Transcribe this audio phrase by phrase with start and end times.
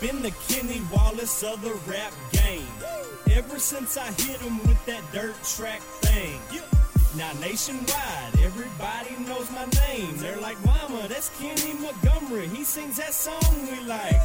[0.00, 2.68] Been the Kenny Wallace of the rap game.
[3.32, 6.38] Ever since I hit him with that dirt track thing.
[7.16, 10.18] Now nationwide, everybody knows my name.
[10.18, 12.46] They're like, Mama, that's Kenny Montgomery.
[12.48, 14.20] He sings that song we like.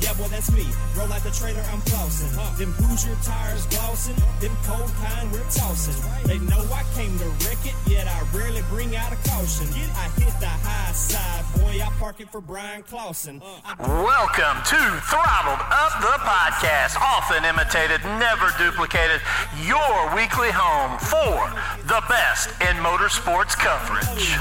[0.00, 0.66] Yeah, boy, that's me.
[0.96, 2.32] Roll like the trailer, I'm flossing.
[2.58, 4.16] Them Hoosier tires glossing.
[4.40, 5.94] Them cold kind we're tossing.
[6.24, 9.68] They know I came to wreck it, yet I rarely bring out a caution.
[9.94, 11.41] I hit the high side,
[11.72, 11.82] boy.
[11.82, 13.40] I park it for Bryan Clauson.
[13.78, 19.20] Welcome to Throttled Up the Podcast, often imitated, never duplicated,
[19.64, 21.50] your weekly home for
[21.86, 24.36] the best in motorsports coverage.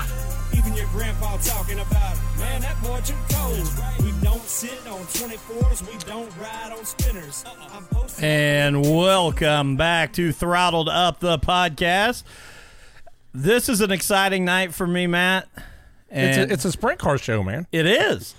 [0.58, 3.68] Even your grandpa talking about, man, that boy too cold.
[4.04, 7.46] We don't sit on 24s, we don't ride on spinners.
[7.46, 7.82] Uh-uh.
[8.20, 12.24] I'm And welcome back to Throttled Up the podcast.
[13.34, 15.48] This is an exciting night for me, Matt.
[16.12, 17.68] It's a, it's a sprint car show, man.
[17.72, 18.36] it is.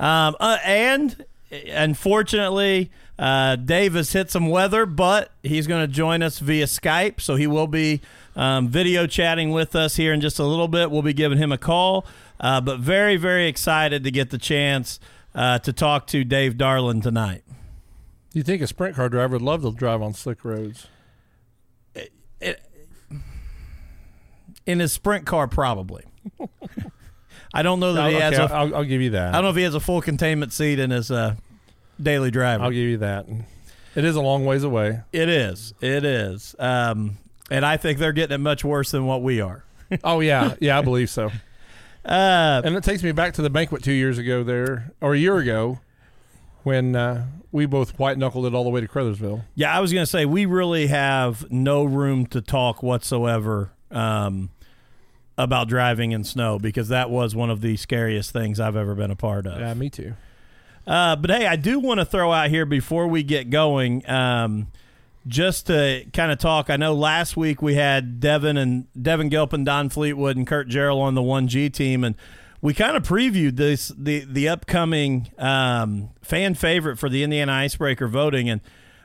[0.00, 6.22] Um, uh, and unfortunately, uh, Dave has hit some weather, but he's going to join
[6.22, 7.20] us via Skype.
[7.20, 8.00] So he will be
[8.34, 10.90] um, video chatting with us here in just a little bit.
[10.90, 12.06] We'll be giving him a call.
[12.40, 14.98] Uh, but very, very excited to get the chance
[15.34, 17.42] uh, to talk to Dave Darland tonight.
[18.32, 20.88] Do you think a sprint car driver would love to drive on slick roads?
[24.66, 26.04] In his sprint car, probably.
[27.54, 28.54] I don't know that he okay, has a.
[28.54, 29.28] I'll, I'll give you that.
[29.28, 31.36] I don't know if he has a full containment seat in his uh,
[32.02, 32.64] daily driver.
[32.64, 33.26] I'll give you that.
[33.94, 35.00] It is a long ways away.
[35.12, 35.72] It is.
[35.80, 36.56] It is.
[36.58, 37.18] Um,
[37.50, 39.64] and I think they're getting it much worse than what we are.
[40.02, 41.30] Oh yeah, yeah, I believe so.
[42.04, 45.18] Uh, And it takes me back to the banquet two years ago there, or a
[45.18, 45.80] year ago,
[46.62, 49.42] when uh, we both white knuckled it all the way to Crothersville.
[49.54, 54.50] yeah, I was going to say we really have no room to talk whatsoever um,
[55.36, 59.10] about driving in snow because that was one of the scariest things I've ever been
[59.10, 59.58] a part of.
[59.60, 60.14] Yeah, me too.
[60.86, 64.68] Uh, but hey, I do want to throw out here before we get going, um,
[65.26, 66.68] just to kind of talk.
[66.68, 71.02] I know last week we had Devin and Devin Gilpin, Don Fleetwood, and Kurt Gerald
[71.02, 72.14] on the One G team, and
[72.60, 78.06] we kind of previewed this the the upcoming um, fan favorite for the Indiana Icebreaker
[78.06, 78.60] voting, and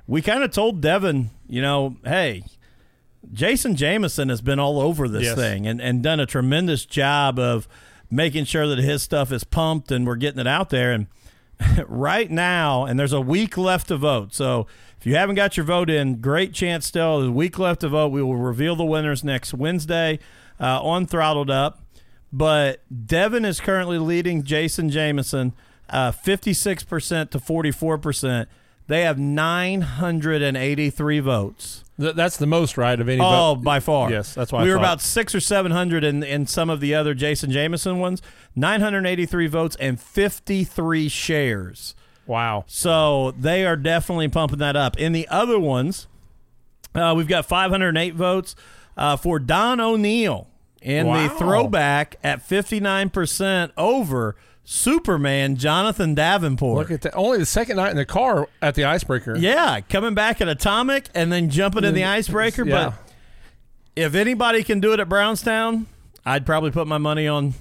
[0.06, 2.44] we kind of told Devin, you know, hey.
[3.34, 5.36] Jason Jameson has been all over this Yes.
[5.36, 7.68] thing and, and done a tremendous job of
[8.10, 10.92] making sure that his stuff is pumped and we're getting it out there.
[10.92, 11.08] And
[11.88, 14.34] right now, and there's a week left to vote.
[14.34, 14.68] So
[15.00, 17.20] if you haven't got your vote in, great chance still.
[17.20, 18.10] There's a week left to vote.
[18.10, 20.20] We will reveal the winners next Wednesday
[20.60, 21.84] uh, on Throttled Up.
[22.32, 25.54] But Devin is currently leading Jason Jameson
[25.90, 28.46] uh, 56% to 44%.
[28.88, 31.84] They have 983 votes.
[32.00, 33.22] Th- that's the most, right, of any.
[33.22, 33.64] Oh, vote.
[33.64, 34.10] by far.
[34.10, 34.84] Yes, that's why I we were thought.
[34.84, 38.22] about six or seven hundred in in some of the other Jason Jameson ones.
[38.56, 41.96] Nine hundred eighty three votes and fifty three shares.
[42.26, 42.64] Wow.
[42.68, 44.98] So they are definitely pumping that up.
[44.98, 46.08] In the other ones,
[46.96, 48.56] uh, we've got five hundred eight votes
[48.96, 50.48] uh, for Don O'Neal
[50.82, 54.36] in the throwback at fifty nine percent over
[54.72, 56.78] Superman Jonathan Davenport.
[56.78, 57.16] Look at that.
[57.16, 59.36] Only the second night in the car at the icebreaker.
[59.36, 62.64] yeah, coming back at Atomic and then jumping in the icebreaker.
[62.68, 62.92] Yeah.
[62.92, 63.14] But
[63.96, 65.88] if anybody can do it at Brownstown,
[66.24, 67.56] I'd probably put my money on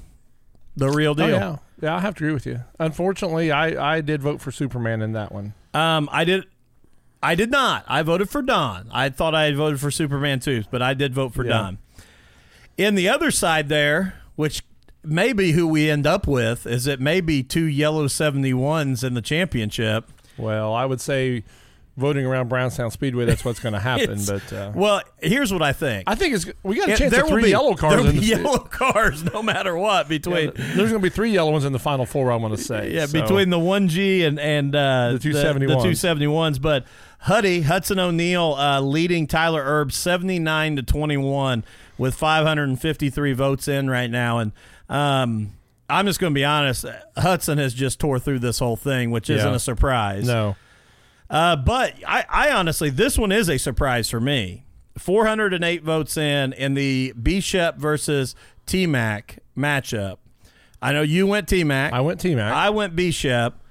[0.77, 1.29] the real Oh, deal.
[1.31, 1.57] yeah.
[1.81, 2.61] Yeah, I have to agree with you.
[2.79, 5.55] Unfortunately, I, I did vote for Superman in that one.
[5.73, 6.45] Um, I did.
[7.23, 7.85] I did not.
[7.89, 8.91] I voted for Don.
[8.93, 11.53] I thought I had voted for Superman too, but I did vote for Yeah.
[11.53, 11.79] Don.
[12.77, 14.63] In the other side there, which
[15.05, 19.15] may be who we end up with, is it may be two yellow 71s in
[19.15, 20.11] the championship.
[20.37, 21.45] Well, I would say
[21.97, 24.21] voting around Brownstown Speedway, that's what's going to happen.
[24.25, 26.05] But uh, Well, here's what I think.
[26.07, 27.95] I think it's we got a Yeah, chance there of will three be yellow cars.
[27.95, 30.53] There will in be the yellow cars no matter what between.
[30.55, 32.31] There's going to be three yellow ones in the final four.
[32.31, 32.93] I want to say.
[32.93, 35.83] Yeah, So, between the one G and and uh, The the 271s.
[35.83, 36.59] two seventy ones.
[36.61, 36.85] But
[37.23, 41.65] Huddy Hudson O'Neal uh, leading Tyler Erb seventy nine to twenty one
[41.99, 44.53] with five hundred and fifty three votes in right now, and
[44.89, 45.53] um,
[45.91, 46.85] I'm just going to be honest.
[47.17, 50.27] Hudson has just tore through this whole thing, which isn't a surprise.
[50.27, 50.57] no,
[51.31, 54.65] Uh, but I, I honestly, this one is a surprise for me.
[54.99, 58.35] 408 votes in in the B Shep versus
[58.67, 60.19] T Mac matchup.
[60.83, 61.93] I know you went T Mac.
[61.93, 62.53] I went T Mac.
[62.53, 63.63] I went B Shep.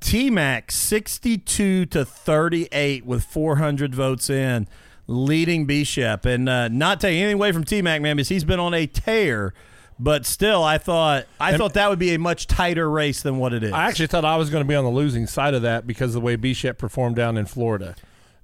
[0.00, 4.66] T Mac 62 to 38 with 400 votes in,
[5.06, 6.24] leading B Shep.
[6.26, 8.86] And uh, not taking anything away from T Mac, man, because he's been on a
[8.86, 9.54] tear.
[10.04, 13.52] But still, I thought I thought that would be a much tighter race than what
[13.52, 13.72] it is.
[13.72, 16.08] I actually thought I was going to be on the losing side of that because
[16.08, 17.94] of the way B Shep performed down in Florida,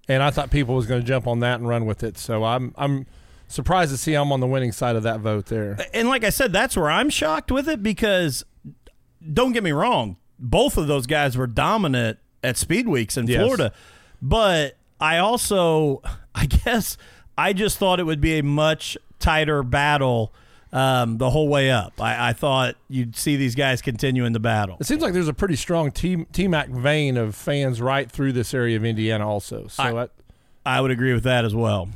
[0.07, 2.17] and I thought people was going to jump on that and run with it.
[2.17, 3.07] So I'm I'm
[3.49, 5.77] surprised to see I'm on the winning side of that vote there.
[5.93, 8.45] and like I said, that's where I'm shocked with it because
[9.33, 13.41] don't get me wrong, both of those guys were dominant at speed weeks in Yes.
[13.43, 13.73] Florida.
[14.23, 16.03] But I also
[16.37, 16.97] I guess
[17.37, 20.33] I just thought it would be a much tighter battle
[20.73, 21.95] um, the whole way up.
[22.01, 24.77] I, I thought you'd see these guys continuing the battle.
[24.81, 28.33] It seems like there's a pretty strong T T Mac vein of fans right through
[28.33, 29.67] this area of Indiana also.
[29.69, 30.11] So I- that,
[30.67, 31.89] I would agree with that as well.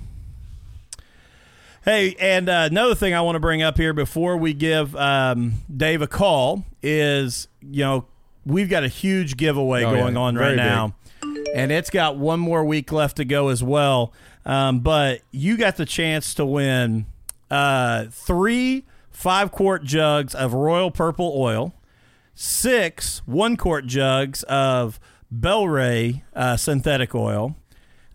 [1.85, 5.55] Hey, and uh, another thing I want to bring up here before we give um,
[5.75, 8.07] Dave a call is, you know,
[8.47, 10.01] we've got a huge giveaway Oh, yeah.
[10.01, 10.95] going on Very right now,
[11.57, 14.13] and it's got one more week left to go as well.
[14.47, 17.07] Um, but you got the chance to win
[17.53, 21.75] uh, three five quart jugs of Royal Purple Oil,
[22.35, 24.99] six one quart jugs of
[25.31, 27.57] Bel-Ray uh, synthetic oil,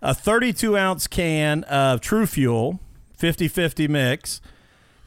[0.01, 2.80] a 32 ounce can of TruFuel
[3.16, 4.42] 50 50 mix.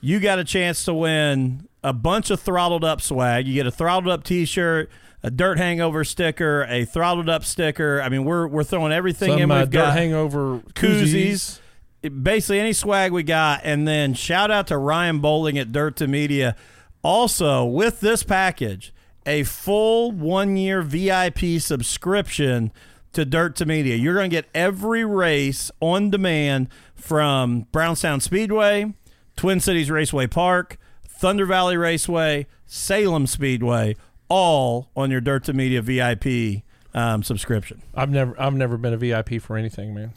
[0.01, 3.47] You got a chance to win a bunch of throttled up swag.
[3.47, 4.91] You get a throttled up t shirt,
[5.23, 8.01] a dirt hangover sticker, a throttled up sticker.
[8.01, 9.39] I mean, we're, we're throwing everything in.
[9.41, 11.60] some uh, We've dirt got hangover koozies.
[12.03, 13.61] Basically, any swag we got.
[13.65, 16.57] And then shout out to Ryan Bowling at Dirt to Media.
[17.03, 18.93] Also, with this package,
[19.27, 22.73] a full one year VIP subscription
[23.13, 23.97] to Dirt to Media.
[23.97, 28.93] You're going to get every race on demand from Brownstown Speedway,
[29.37, 33.97] Twin Cities Raceway Park, Thunder Valley Raceway, Salem Speedway,
[34.29, 36.63] all on your Dirt to Media VIP
[36.95, 37.83] um, subscription.
[37.95, 40.15] I've never I've never been a VIP for anything, man.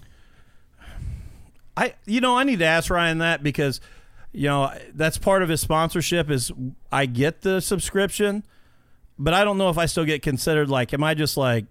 [1.75, 3.81] I you know I need to ask Ryan that because
[4.31, 6.51] you know that's part of his sponsorship is
[6.91, 8.43] I get the subscription,
[9.17, 11.65] but I don't know if I still get considered like am I just like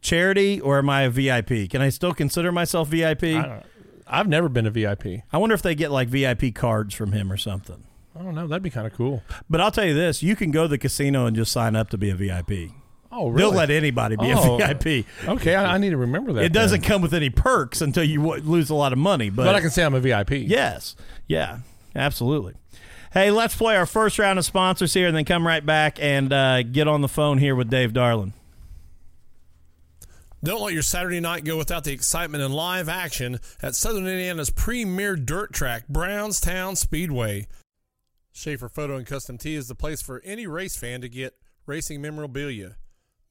[0.00, 1.70] charity or am I a VIP?
[1.70, 3.24] Can I still consider myself VIP?
[3.24, 3.62] I
[4.10, 5.22] I've never been a VIP.
[5.32, 7.84] I wonder if they get like VIP cards from him or something.
[8.18, 8.46] I don't know.
[8.46, 9.22] That'd be kind of cool.
[9.48, 11.90] But I'll tell you this: you can go to the casino and just sign up
[11.90, 12.72] to be a VIP.
[13.12, 13.42] Oh, really?
[13.42, 14.54] They'll let anybody be Oh.
[14.54, 15.04] a VIP.
[15.26, 16.44] okay, I, I need to remember that.
[16.44, 19.30] It doesn't come with any perks until you w- lose a lot of money.
[19.30, 20.30] but I can say I'm a VIP.
[20.32, 20.94] Yes.
[21.26, 21.58] Yeah.
[21.96, 22.54] Absolutely.
[23.12, 26.32] Hey, let's play our first round of sponsors here and then come right back and
[26.32, 28.32] uh, get on the phone here with Dave Darland.
[30.42, 34.48] Don't let your Saturday night go without the excitement and live action at Southern Indiana's
[34.48, 37.46] premier dirt track, Brownstown Speedway.
[38.32, 41.34] Schaefer Photo and Custom Tee is the place for any race fan to get
[41.66, 42.76] racing memorabilia.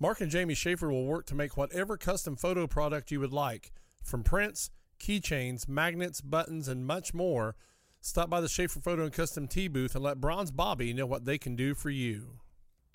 [0.02, 3.74] Mark and Jamie Schaefer will work to make whatever custom photo product you would like,
[4.02, 7.58] from prints, keychains, magnets, buttons, and much more.
[8.00, 11.26] Stop by the Schaefer Photo and Custom Tee booth and let Bronze Bobby know what
[11.26, 12.40] they can do for you.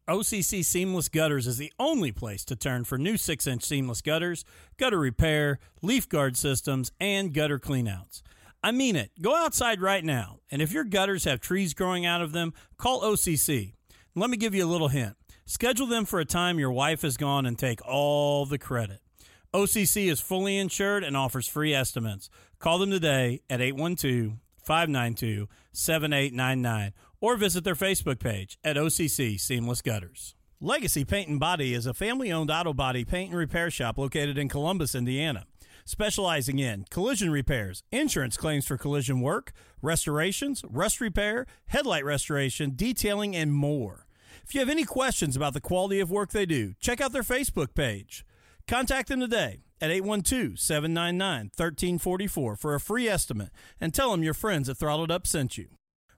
[0.08, 4.46] OCC Seamless Gutters is the only place to turn for new 6 inch seamless gutters,
[4.78, 8.23] gutter repair, leaf guard systems, and gutter cleanouts.
[8.62, 9.11] I mean it.
[9.20, 13.02] Go outside right now, and if your gutters have trees growing out of them, call
[13.02, 13.75] OCC.
[14.14, 15.16] Let me give you a little hint.
[15.47, 19.01] Schedule them for a time your wife is gone and take all the credit.
[19.53, 22.31] OCC is fully insured and offers free estimates.
[22.59, 29.83] Call them today at 812 592 7899 or visit their Facebook page at OCC Seamless
[29.83, 30.35] Gutters.
[30.61, 34.39] Legacy Paint and Body is a family owned auto body paint and repair shop located
[34.39, 35.45] in Columbus, Indiana.
[35.85, 43.37] Specializing in collision repairs, insurance claims for collision work, restorations, rust repair, headlight restoration, detailing,
[43.37, 44.03] and more.
[44.47, 47.23] If you have any questions about the quality of work they do, check out their
[47.23, 48.27] Facebook page.
[48.69, 54.35] Contact them today at 812 799 1344 for a free estimate and tell them your
[54.35, 55.69] friends at Throttled Up sent you.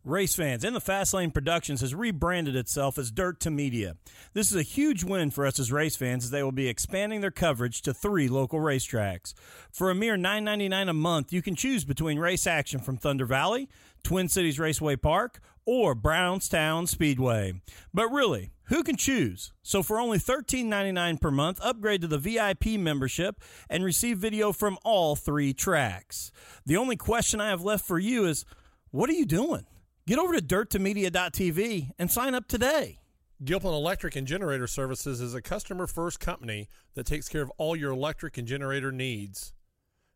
[0.07, 3.97] Race fans, In the Fast Lane Productions has rebranded itself as Dirt to Media.
[4.35, 7.21] This is a huge win for us as race fans as they will be expanding
[7.21, 9.35] their coverage to three local racetracks.
[9.73, 13.69] For a mere $9.99 a month, you can choose between race action from Thunder Valley,
[14.05, 17.61] Twin Cities Raceway Park, or Brownstown Speedway.
[17.93, 19.53] But really, who can choose?
[19.63, 24.79] So for only $13.99 per month, upgrade to the VIP membership and receive video from
[24.85, 26.31] all three tracks.
[26.65, 28.45] The only question I have left for you is
[28.91, 29.67] what are you doing?
[30.07, 33.01] Get over to dirttomedia.tv and sign up today.
[33.45, 37.77] Gilpin Electric and Generator Services is a customer first company that takes care of all
[37.77, 39.53] your electric and generator needs.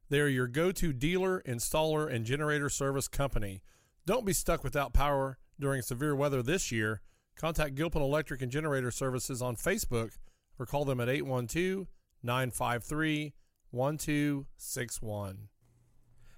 [0.09, 3.63] They are your go to dealer, installer, and generator service company.
[4.07, 7.03] Don't be stuck without power during severe weather this year.
[7.37, 10.19] Contact Gilpin Electric and Generator Services on Facebook
[10.59, 11.87] or call them at 812
[12.23, 13.35] 953
[13.71, 15.49] 1261.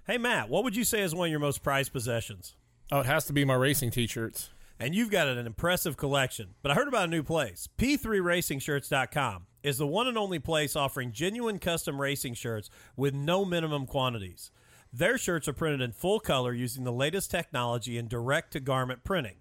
[0.05, 2.55] Hey, Matt, what would you say is one of your most prized possessions?
[2.91, 4.49] Oh, it has to be my racing t-shirts.
[4.79, 6.55] And you've got an impressive collection.
[6.61, 7.69] But I heard about a new place.
[7.77, 13.85] P3RacingShirts.com is the one and only place offering genuine custom racing shirts with no minimum
[13.85, 14.51] quantities.
[14.95, 19.03] Their shirts are printed in full color using the latest technology in direct to garment
[19.03, 19.37] printing.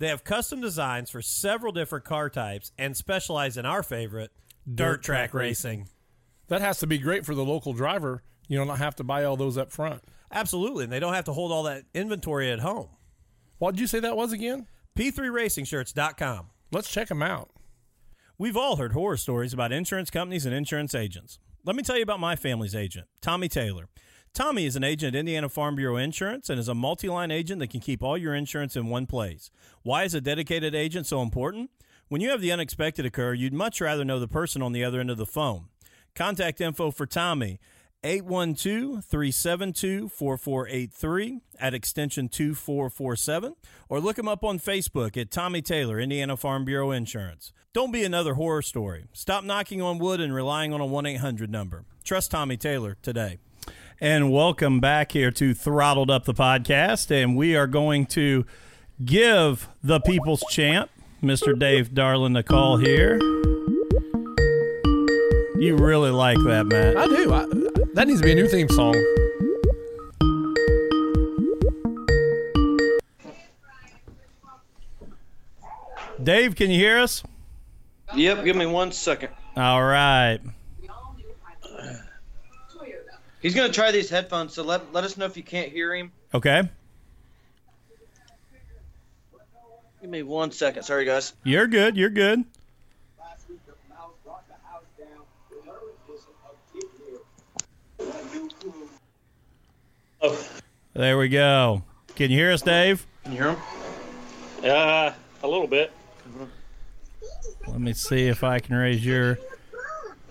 [0.00, 4.32] They have custom designs for several different car types and specialize in our favorite,
[4.72, 5.88] dirt, track, racing.
[6.48, 8.24] That has to be great for the local driver.
[8.48, 10.02] You don't have to buy all those up front.
[10.32, 10.84] Absolutely.
[10.84, 12.88] And they don't have to hold all that inventory at home.
[13.58, 14.66] What did you say that was again?
[14.98, 16.46] P3RacingShirts.com.
[16.72, 17.50] Let's check them out.
[18.38, 21.38] We've all heard horror stories about insurance companies and insurance agents.
[21.64, 23.88] Let me tell you about my family's agent, Tommy Taylor.
[24.32, 27.58] Tommy is an agent at Indiana Farm Bureau Insurance and is a multi line agent
[27.58, 29.50] that can keep all your insurance in one place.
[29.82, 31.70] Why is a dedicated agent so important?
[32.08, 35.00] When you have the unexpected occur, you'd much rather know the person on the other
[35.00, 35.66] end of the phone.
[36.14, 37.58] Contact info for Tommy
[38.04, 43.56] 812 372 4483 at extension 2447
[43.88, 47.52] or look him up on Facebook at Tommy Taylor, Indiana Farm Bureau Insurance.
[47.72, 49.06] Don't be another horror story.
[49.12, 51.84] Stop knocking on wood and relying on a 1 800 number.
[52.04, 53.38] Trust Tommy Taylor today.
[54.02, 57.10] And welcome back here to Throttled Up the podcast.
[57.10, 58.46] And we are going to
[59.04, 60.90] give the people's champ,
[61.22, 61.58] Mr.
[61.58, 63.18] Dave Darland, a call here.
[65.60, 66.96] You really like that, Matt.
[66.96, 67.30] I do.
[67.30, 67.44] I,
[67.92, 68.94] that needs to be a new theme song.
[76.22, 77.22] Dave, can you hear us?
[78.16, 79.28] Yep, give me one second.
[79.58, 80.40] All right.
[83.40, 86.12] He's gonna try these headphones, so let let us know if you can't hear him.
[86.34, 86.68] Okay.
[90.00, 90.82] Give me one second.
[90.82, 91.34] Sorry, guys.
[91.44, 91.96] You're good.
[91.96, 92.44] You're good.
[100.22, 100.46] Oh,
[100.94, 101.82] There we go.
[102.14, 103.06] Can you hear us, Dave?
[103.24, 103.58] Can you hear him?
[104.64, 105.90] uh, a little bit.
[107.66, 109.38] Let me see if I can raise your.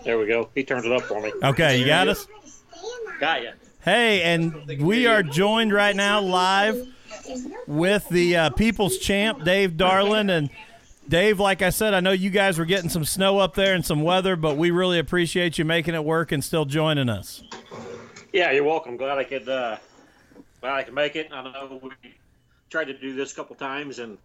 [0.03, 0.49] There we go.
[0.53, 1.31] He turned it up for me.
[1.43, 2.27] Okay, you got us?
[3.19, 3.51] Got ya.
[3.81, 6.88] Hey, and we are joined right now live
[7.67, 10.31] with the uh, People's Champ, Dave Darland.
[10.31, 10.49] And
[11.07, 13.85] Dave, like I said, I know you guys were getting some snow up there and
[13.85, 17.43] some weather, but we really appreciate you making it work and still joining us.
[18.31, 18.95] Yeah, you're welcome.
[18.95, 19.49] Glad I could.
[19.49, 19.77] Uh,
[20.61, 21.29] glad I could make it.
[21.33, 21.91] I know we
[22.69, 24.17] tried to do this a couple times and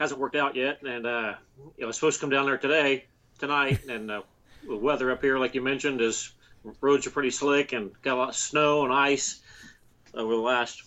[0.00, 0.82] hasn't worked out yet.
[0.82, 1.34] And uh,
[1.76, 3.04] you know, it's supposed to come down there today,
[3.38, 4.22] tonight, and uh,
[4.66, 6.32] the weather up here, like you mentioned, is
[6.80, 9.40] roads are pretty slick and got a lot of snow and ice
[10.14, 10.82] over the last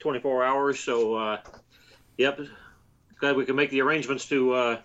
[0.00, 0.80] 24 hours.
[0.80, 1.40] So, uh,
[2.16, 2.40] yep,
[3.18, 4.80] glad we can make the arrangements to uh,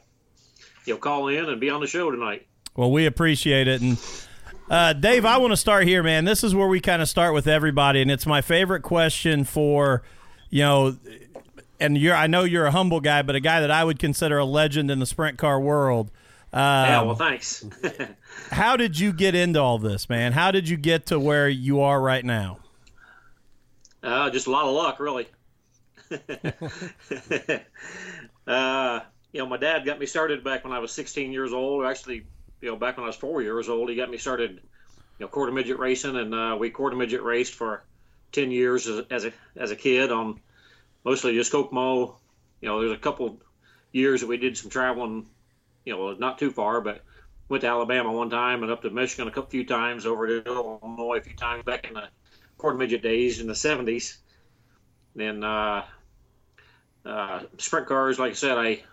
[0.86, 2.48] you know call in and be on the show tonight.
[2.76, 3.82] Well, we appreciate it.
[3.82, 3.98] And
[4.70, 6.26] uh, Dave, I want to start here, man.
[6.26, 10.04] This is where we kind of start with everybody, and it's my favorite question for,
[10.50, 10.98] you know,
[11.80, 14.38] and you're I know you're a humble guy, but a guy that I would consider
[14.38, 16.12] a legend in the sprint car world.
[16.54, 17.66] Um, yeah, well, thanks.
[18.52, 20.34] how did you get into all this, man?
[20.34, 22.60] How did you get to where you are right now?
[24.04, 25.28] Uh, just a lot of luck, really.
[28.48, 29.00] uh,
[29.32, 31.86] you know, my dad got me started back when I was 16 years old.
[31.86, 32.26] Actually,
[32.60, 34.60] you know, back when I was four years old, he got me started, you
[35.20, 37.84] know, quarter midget racing, and uh, we quarter midget raced for
[38.34, 40.40] 10 years as, as a as a kid on
[41.04, 42.18] mostly just Kokomo.
[42.60, 43.40] You know, there's a couple
[43.92, 45.28] years that we did some traveling,
[45.86, 47.04] you know, not too far, but
[47.50, 50.46] went to Alabama one time and up to Michigan a couple few times, over to
[50.46, 52.08] Illinois a few times back in the
[52.58, 54.18] quarter midget days in the 70s.
[55.16, 55.84] Then uh,
[57.06, 58.84] uh, sprint cars, like I said, I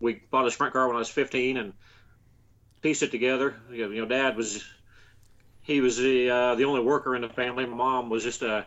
[0.00, 1.72] we bought a sprint car when I was 15 and
[2.80, 3.56] pieced it together.
[3.70, 4.64] You know, Dad was
[5.62, 7.66] he was the uh, the only worker in the family.
[7.66, 8.66] My mom was just a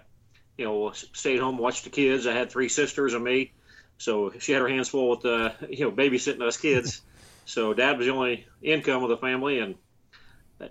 [0.57, 2.27] you know stayed home, watched the kids.
[2.27, 3.53] I had three sisters and me,
[3.97, 7.01] so she had her hands full with uh, you know babysitting us kids.
[7.45, 9.75] So Dad was the only income of the family, and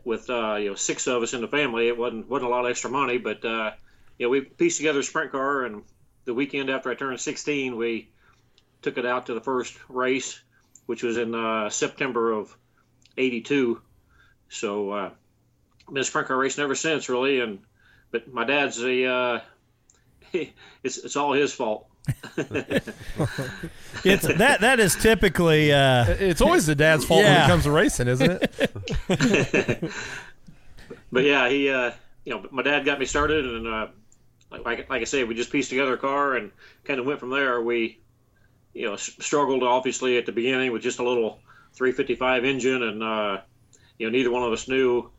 [0.04, 2.64] with uh, you know six of us in the family, it wasn't wasn't a lot
[2.64, 3.72] of extra money, but uh,
[4.18, 5.82] you know we pieced together a sprint car, and
[6.24, 8.10] the weekend after I turned 16, we
[8.82, 10.40] took it out to the first race,
[10.86, 12.56] which was in uh, September of
[13.16, 13.80] '82.
[14.48, 15.10] So uh,
[15.88, 17.40] been a sprint car racing ever since, really.
[17.40, 17.60] And
[18.10, 19.40] but my dad's the uh,
[20.82, 21.86] it's it's all his fault.
[24.04, 27.70] It's that that is typically uh, It's always the dad's fault when it comes to
[27.70, 28.50] racing, isn't it?
[31.12, 31.92] but yeah, he, uh,
[32.24, 33.86] you know, my dad got me started, and uh,
[34.50, 36.50] like, like like I say, we just pieced together a car and
[36.84, 37.60] kind of went from there.
[37.60, 37.98] We,
[38.72, 41.40] you know, s- struggled obviously at the beginning with just a little
[41.74, 43.40] 355 engine, and uh,
[43.98, 45.10] you know, neither one of us knew,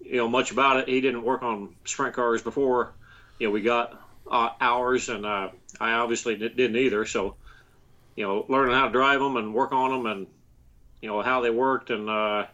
[0.00, 0.88] you know, much about it.
[0.88, 2.92] He didn't work on sprint cars before,
[3.40, 3.99] you know, we got
[4.30, 5.50] uh, ours, and uh,
[5.80, 7.04] I obviously didn't either.
[7.06, 7.36] So,
[8.16, 10.26] you know, learning how to drive them and work on them, and
[11.00, 12.46] you know how they worked, and uh,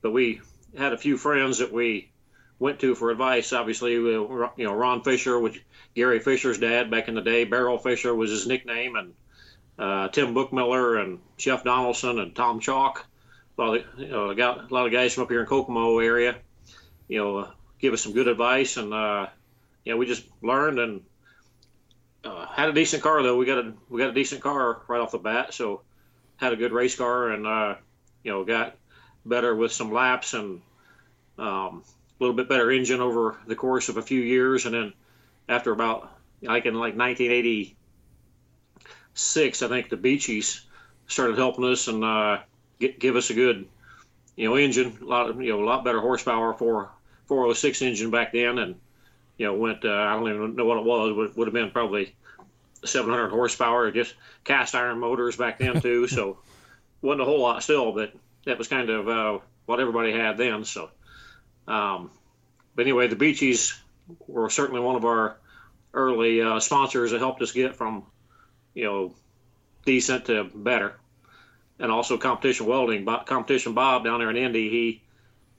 [0.00, 0.40] but we
[0.76, 2.10] had a few friends that we
[2.58, 3.52] went to for advice.
[3.52, 5.62] Obviously, you know, Ron Fisher, which
[5.94, 9.14] Gary Fisher's dad back in the day, Barrel Fisher was his nickname, and
[9.78, 13.06] uh, Tim Bookmiller and Jeff Donaldson and Tom Chalk.
[13.58, 16.36] Of, you know, got a lot of guys from up here in Kokomo area,
[17.06, 19.26] you know, give us some good advice, and uh,
[19.84, 21.02] you know, we just learned and
[22.24, 23.36] uh, had a decent car though.
[23.36, 25.82] We got a we got a decent car right off the bat, so
[26.36, 27.76] had a good race car, and uh,
[28.22, 28.76] you know, got
[29.24, 30.60] better with some laps and
[31.38, 34.92] um, a little bit better engine over the course of a few years, and then
[35.48, 36.12] after about
[36.42, 40.60] like in like 1986, I think the Beechies
[41.06, 42.38] started helping us and uh,
[42.78, 43.66] get, give us a good,
[44.36, 46.90] you know, engine, a lot of you know a lot better horsepower for
[47.26, 48.76] 406 engine back then, and
[49.36, 51.70] you know went uh, I don't even know what it was, would, would have been
[51.70, 52.14] probably
[52.84, 56.38] 700 horsepower, just cast iron motors back then too, so
[57.00, 58.12] wasn't a whole lot still, but
[58.46, 60.64] that was kind of uh, what everybody had then.
[60.64, 60.90] So,
[61.66, 62.10] um,
[62.74, 63.78] but anyway, the Beechies
[64.26, 65.36] were certainly one of our
[65.94, 68.04] early uh, sponsors that helped us get from,
[68.74, 69.14] you know,
[69.84, 70.94] decent to better.
[71.78, 75.02] And also competition welding, competition Bob down there in Indy, he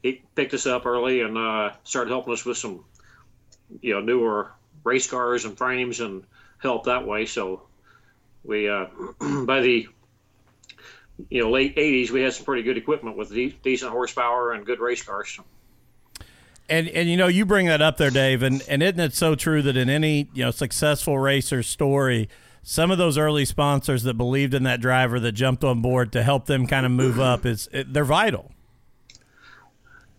[0.01, 2.83] he picked us up early and uh, started helping us with some,
[3.81, 4.51] you know, newer
[4.83, 6.23] race cars and frames and
[6.59, 7.25] help that way.
[7.25, 7.63] So
[8.43, 8.87] we uh,
[9.45, 9.87] by the
[11.29, 14.65] you know late 80s we had some pretty good equipment with de- decent horsepower and
[14.65, 15.39] good race cars.
[16.69, 19.35] And and you know you bring that up there, Dave, and and isn't it so
[19.35, 22.29] true that in any you know successful racer story,
[22.61, 26.23] some of those early sponsors that believed in that driver that jumped on board to
[26.23, 28.51] help them kind of move up is they're vital.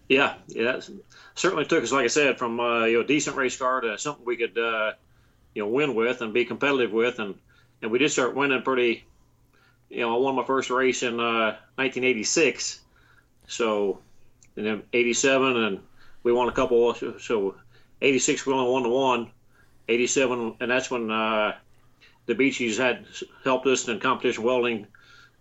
[0.09, 0.81] Yeah, yeah,
[1.35, 4.25] certainly took us, like I said, from uh, you know decent race car to something
[4.25, 4.93] we could uh,
[5.55, 7.35] you know win with and be competitive with, and
[7.83, 9.05] and we did start winning pretty.
[9.91, 12.81] You know, I won my first race in uh, 1986,
[13.47, 14.01] so
[14.57, 15.81] and then 87 and
[16.23, 16.95] we won a couple.
[17.19, 17.55] So
[18.01, 19.31] 86 we only won the one.
[19.89, 21.55] 87 and that's when uh,
[22.27, 23.05] the Beechies had
[23.45, 24.87] helped us in competition welding.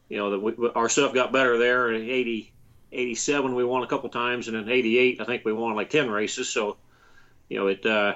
[0.10, 1.92] You know, the, we, our stuff got better there.
[1.92, 2.52] In 80,
[2.94, 6.10] 87 we won a couple times, and in 88 I think we won like 10
[6.10, 6.50] races.
[6.50, 6.78] So,
[7.50, 8.16] you know, it uh,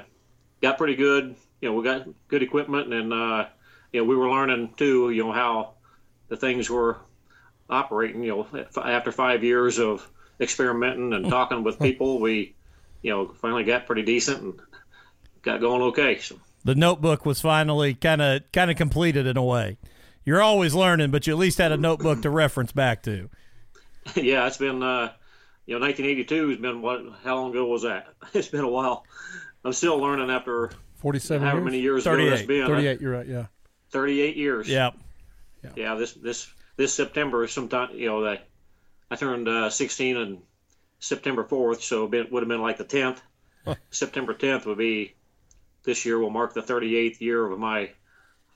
[0.61, 1.35] got pretty good.
[1.61, 3.47] You know, we got good equipment, and uh,
[3.91, 5.09] you know, we were learning too.
[5.09, 5.73] You know how
[6.27, 6.97] the things were
[7.69, 8.23] operating.
[8.23, 10.07] You know, after five years of
[10.39, 12.55] experimenting and talking with people, we
[13.01, 14.59] you know, finally got pretty decent and
[15.41, 16.19] got going okay.
[16.19, 19.77] So the notebook was finally kind of kind of completed in a way.
[20.25, 23.29] You're always learning, but you at least had a notebook to reference back to.
[24.15, 25.11] yeah, it's been uh,
[25.65, 27.01] you know 1982 has been what?
[27.23, 28.07] How long ago was that?
[28.33, 29.05] It's been a while.
[29.63, 31.65] I'm still learning after 47 however years?
[31.65, 32.67] many years 38, ago it's been.
[32.67, 33.45] 38, you're right, yeah.
[33.91, 34.69] 38 years.
[34.69, 34.91] Yeah.
[35.63, 35.71] yeah.
[35.75, 35.95] Yeah.
[35.95, 38.37] This this this September is sometime you know
[39.09, 40.41] I turned uh, 16 and
[40.99, 43.19] September 4th, so it would have been like the 10th.
[43.89, 45.13] September 10th would be
[45.83, 47.91] this year will mark the 38th year of my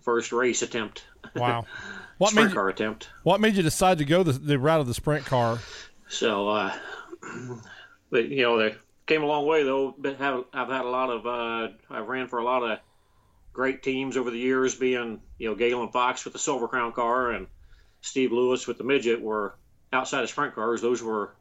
[0.01, 1.03] first race attempt.
[1.35, 1.65] Wow.
[2.17, 3.09] What sprint made you, car attempt.
[3.23, 5.57] What made you decide to go the, the route of the sprint car?
[6.07, 6.71] So, uh,
[8.11, 8.75] but you know, they
[9.07, 9.95] came a long way though.
[9.97, 12.77] But have, I've had a lot of, uh, I've ran for a lot of
[13.53, 17.31] great teams over the years, being you know Galen Fox with the Silver Crown car
[17.31, 17.47] and
[18.01, 19.55] Steve Lewis with the midget were
[19.91, 20.81] outside of sprint cars.
[20.81, 21.33] Those were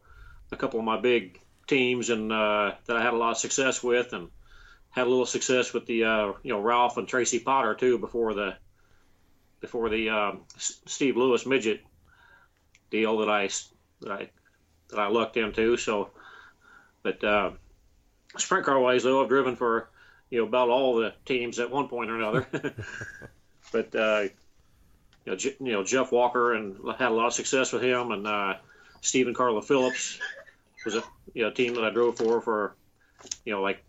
[0.51, 3.83] a couple of my big teams and uh, that I had a lot of success
[3.83, 4.29] with, and
[4.90, 8.35] had a little success with the uh, you know Ralph and Tracy Potter too before
[8.35, 8.57] the
[9.61, 11.83] before the um, Steve Lewis midget
[12.90, 13.49] deal that I
[14.01, 14.31] that I
[14.90, 15.77] that I lucked into.
[15.77, 16.11] So,
[17.03, 17.53] but uh,
[18.37, 19.88] sprint car wise though, I've driven for
[20.31, 22.46] you know about all the teams at one point or another.
[23.73, 24.23] but uh,
[25.25, 28.11] you know, J- you know Jeff Walker and had a lot of success with him,
[28.11, 28.55] and uh,
[29.01, 30.18] Stephen Carla Phillips
[30.85, 32.75] was a you know team that I drove for for
[33.44, 33.85] you know like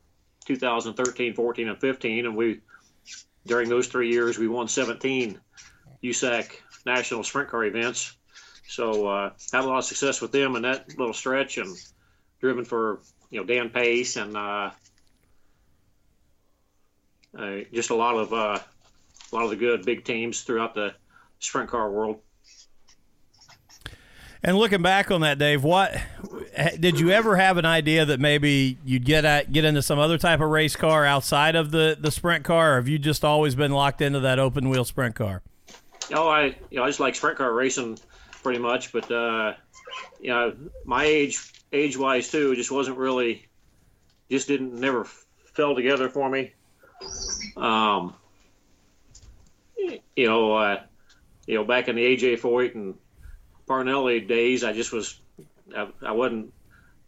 [0.46, 2.62] 2013, 14, and 15, and we
[3.46, 5.40] during those three years we won 17
[6.04, 6.52] USAC
[6.86, 8.16] national sprint car events.
[8.68, 11.76] So uh, had a lot of success with them in that little stretch, and
[12.40, 13.00] driven for
[13.30, 14.72] you know Dan Pace and uh,
[17.38, 18.60] uh, just a lot of uh,
[19.32, 20.94] a lot of the good big teams throughout the
[21.40, 22.20] sprint car world.
[24.44, 25.96] And looking back on that, Dave, what
[26.80, 30.18] did you ever have an idea that maybe you'd get at get into some other
[30.18, 33.56] type of race car outside of the the sprint car, or have you just always
[33.56, 35.42] been locked into that open wheel sprint car?
[36.14, 37.98] Oh, I you know I just like sprint car racing
[38.44, 38.92] pretty much.
[38.92, 39.54] But uh,
[40.20, 40.54] you know,
[40.86, 43.48] my age, age wise too, just wasn't really,
[44.30, 45.06] just didn't never
[45.54, 46.54] fell together for me.
[47.58, 48.16] Um,
[50.16, 50.82] you know, uh,
[51.48, 52.96] you know, back in the AJ Foyt and
[53.68, 55.20] Parnelli days, I just was,
[55.76, 56.54] I, I wasn't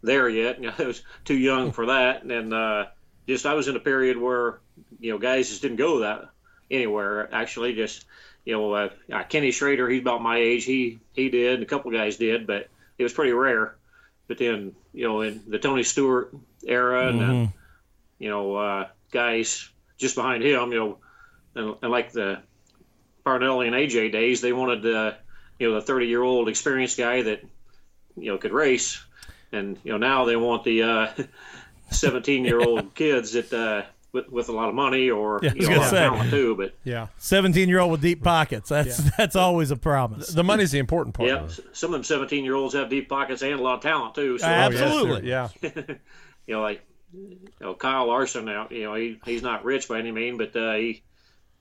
[0.02, 0.60] there yet.
[0.62, 2.86] You know, I was too young for that, and uh,
[3.28, 4.60] just I was in a period where
[5.00, 6.30] you know guys just didn't go that
[6.70, 7.34] anywhere.
[7.34, 8.06] Actually, just
[8.46, 10.66] you know, uh, uh, Kenny Schrader, he's about my age.
[10.66, 13.76] He he did, and a couple guys did, but it was pretty rare.
[14.28, 16.34] But then, you know, in the Tony Stewart
[16.66, 17.54] era, and then,
[18.20, 20.98] you know, uh, guys just behind him, you know,
[21.56, 22.42] and, and like the
[23.26, 25.14] Parnelli and AJ days, they wanted, uh,
[25.60, 27.44] you know, the 30 year old experienced guy that,
[28.18, 29.04] you know, could race.
[29.52, 30.82] And, you know, now they want the
[31.92, 35.62] 17 year old kids that, uh, with, with a lot of money or Yeah, you
[35.62, 37.08] know, a gonna of talent too, but Yeah.
[37.18, 38.70] 17 year old with deep pockets.
[38.70, 40.28] That's that's always a promise.
[40.30, 41.30] The money's the important part.
[41.30, 44.14] yeah, some of them 17 year olds have deep pockets and a lot of talent
[44.16, 44.38] too.
[44.38, 44.50] So, Uh.
[44.50, 45.30] Absolutely.
[45.30, 45.50] yeah.
[45.64, 48.46] you know, like you know, Kyle Larson.
[48.46, 51.02] Now, you know, he he's not rich by any mean, but uh, he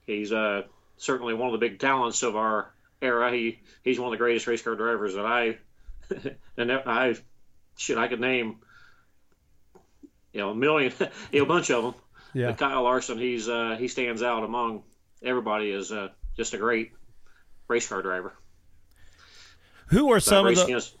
[0.05, 0.63] he's uh,
[0.97, 3.31] certainly one of the big talents of our era.
[3.31, 5.57] He he's one of the greatest race car drivers that I
[6.57, 7.15] and I
[7.77, 8.57] shit I could name.
[10.31, 10.91] You know, a million,
[11.31, 11.93] you know, a bunch of them.
[12.33, 12.47] Yeah.
[12.47, 14.83] But Kyle Larson, he's uh, he stands out among
[15.23, 16.91] everybody as uh, just a great
[17.67, 18.33] race car driver.
[19.87, 20.95] Who are some of the against-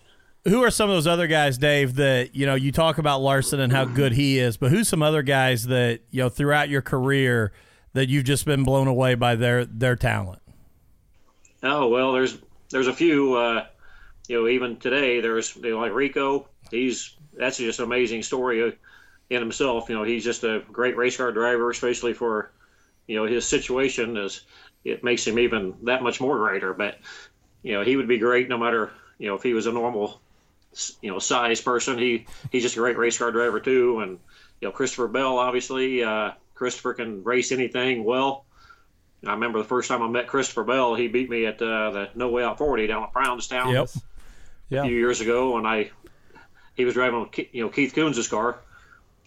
[0.45, 3.59] who are some of those other guys, Dave, that you know you talk about Larson
[3.59, 6.81] and how good he is, but who's some other guys that you know throughout your
[6.81, 7.53] career
[7.93, 10.41] that you've just been blown away by their their talent?
[11.63, 12.37] Oh well, there's
[12.69, 13.35] there's a few.
[13.35, 13.65] Uh,
[14.27, 16.47] you know, even today, there's you know, like Rico.
[16.71, 18.77] He's that's just an amazing story
[19.29, 19.89] in himself.
[19.89, 22.51] You know, he's just a great race car driver, especially for
[23.07, 24.17] you know his situation.
[24.17, 24.41] Is
[24.83, 26.73] it makes him even that much more greater.
[26.73, 26.99] But
[27.61, 30.21] you know, he would be great no matter you know if he was a normal
[31.01, 31.97] you know size person.
[31.97, 33.99] He he's just a great race car driver too.
[33.99, 34.19] And
[34.61, 38.45] you know, Christopher Bell, obviously, uh, Christopher can race anything well.
[39.25, 42.09] I remember the first time I met Christopher Bell, he beat me at uh, the
[42.13, 43.89] No Way Out 40 down at Brownstown Yep.
[44.71, 45.91] A few years ago, and I
[46.75, 48.59] he was driving you know Keith Kunz' car,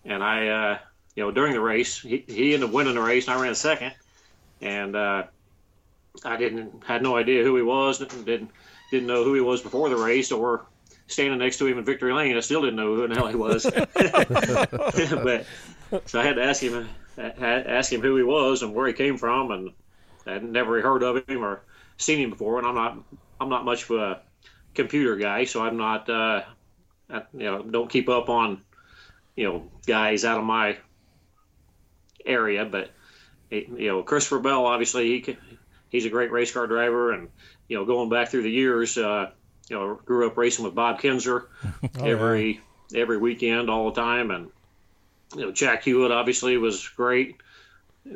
[0.04, 0.78] and I uh,
[1.14, 3.54] you know during the race he, he ended up winning the race, and I ran
[3.54, 3.92] second,
[4.60, 5.24] and uh,
[6.24, 9.88] I didn't had no idea who he was, didn't didn't, know who he was before
[9.88, 10.66] the race, or
[11.06, 13.26] standing next to him in victory lane, I still didn't know who in the hell
[13.28, 15.46] he was, but
[16.06, 19.16] so I had to ask him ask him who he was and where he came
[19.16, 19.72] from, and
[20.26, 21.62] I'd never heard of him or
[21.98, 22.98] seen him before, and I'm not
[23.40, 24.22] I'm not much of a
[24.76, 26.42] computer guy, so I'm not uh,
[27.10, 28.62] I, you know don't keep up on
[29.34, 30.78] you know guys out of my
[32.24, 32.90] area, but
[33.50, 35.36] you know Christopher Bell obviously he can,
[35.88, 37.28] he's a great race car driver, and
[37.68, 39.30] you know going back through the years, uh,
[39.68, 41.46] you know grew up racing with Bob Kinser
[42.00, 42.60] every
[42.94, 44.50] every weekend all the time, and
[45.34, 47.36] you know Jack Hewitt obviously was great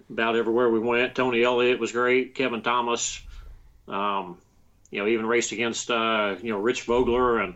[0.09, 1.15] about everywhere we went.
[1.15, 2.35] Tony Elliott was great.
[2.35, 3.21] Kevin Thomas,
[3.89, 4.39] um,
[4.91, 7.55] you know, even raced against uh, you know Rich Vogler, and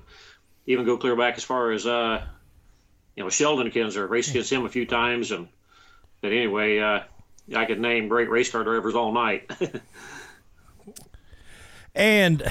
[0.66, 2.24] even go clear back as far as uh,
[3.16, 4.08] you know Sheldon Kinser.
[4.08, 5.48] Raced against him a few times, and
[6.20, 7.00] but anyway, uh,
[7.54, 9.50] I could name great race car drivers all night.
[11.94, 12.42] And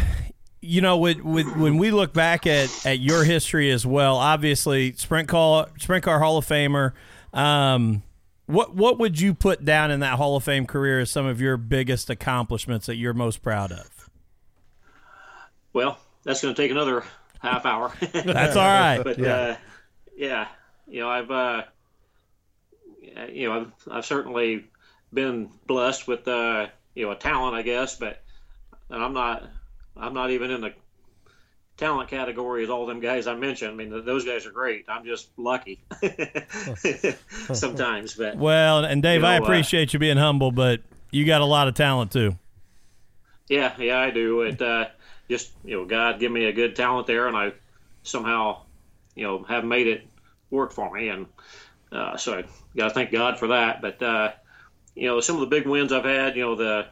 [0.61, 4.93] you know, with, with, when we look back at, at your history as well, obviously
[4.93, 6.93] sprint car sprint car Hall of Famer.
[7.33, 8.03] Um,
[8.45, 11.41] what what would you put down in that Hall of Fame career as some of
[11.41, 14.02] your biggest accomplishments that you're most proud of?
[15.73, 17.03] Well, that's going to take another
[17.39, 17.91] half hour.
[18.13, 19.01] That's all right.
[19.03, 19.35] but yeah.
[19.35, 19.55] Uh,
[20.15, 20.47] yeah,
[20.87, 21.63] you know, I've uh,
[23.29, 24.65] you know, I've, I've certainly
[25.11, 28.21] been blessed with uh, you know, a talent, I guess, but
[28.89, 29.43] and I'm not
[29.97, 30.73] I'm not even in the
[31.77, 33.71] talent category as all them guys I mentioned.
[33.71, 34.85] I mean, those guys are great.
[34.87, 35.83] I'm just lucky
[37.53, 40.81] sometimes, but Well, and Dave, You I know, uh, appreciate you being humble, but
[41.11, 42.37] you got a lot of talent too.
[43.49, 44.41] Yeah, yeah, I do.
[44.41, 44.85] It uh,
[45.33, 47.53] just you know, God give me a good talent there, and I
[48.03, 48.61] somehow
[49.15, 50.05] you know have made it
[50.51, 51.25] work for me, and
[51.91, 52.43] uh, so I
[52.77, 53.81] got to thank God for that.
[53.81, 54.31] But uh,
[54.93, 56.85] you know, some of the big wins I've had, you know, the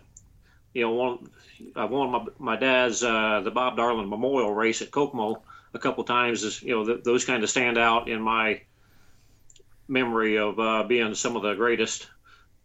[0.73, 1.29] you know one
[1.75, 5.43] I won my my dad's uh, the Bob Darland Memorial Race at Kokomo
[5.75, 6.43] a couple times.
[6.43, 8.61] Is you know th- those kind of stand out in my
[9.87, 12.09] memory of uh, being some of the greatest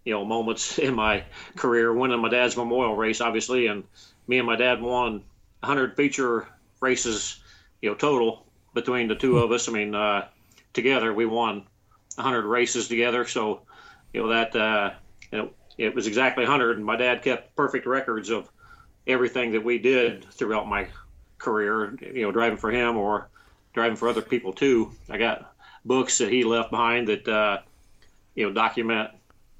[0.05, 1.25] you know moments in my
[1.57, 3.85] career winning my dad's memorial race obviously and
[4.29, 5.23] me and my dad won
[5.61, 6.49] 100 feature
[6.81, 7.41] races
[7.81, 10.27] you know total between the two of us i mean uh,
[10.73, 11.65] together we won
[12.17, 13.63] 100 races together so
[14.13, 14.91] you know that uh,
[15.33, 18.49] you know, it was exactly 100 and my dad kept perfect records of
[19.07, 20.89] everything that we did throughout my
[21.39, 23.29] career, you know, driving for him or
[23.73, 24.91] driving for other people too.
[25.09, 27.59] I got books that he left behind that uh,
[28.35, 29.11] you know document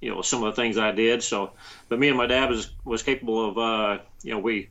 [0.01, 1.23] you know some of the things I did.
[1.23, 1.53] So,
[1.89, 4.69] but me and my dad was was capable of uh, you know we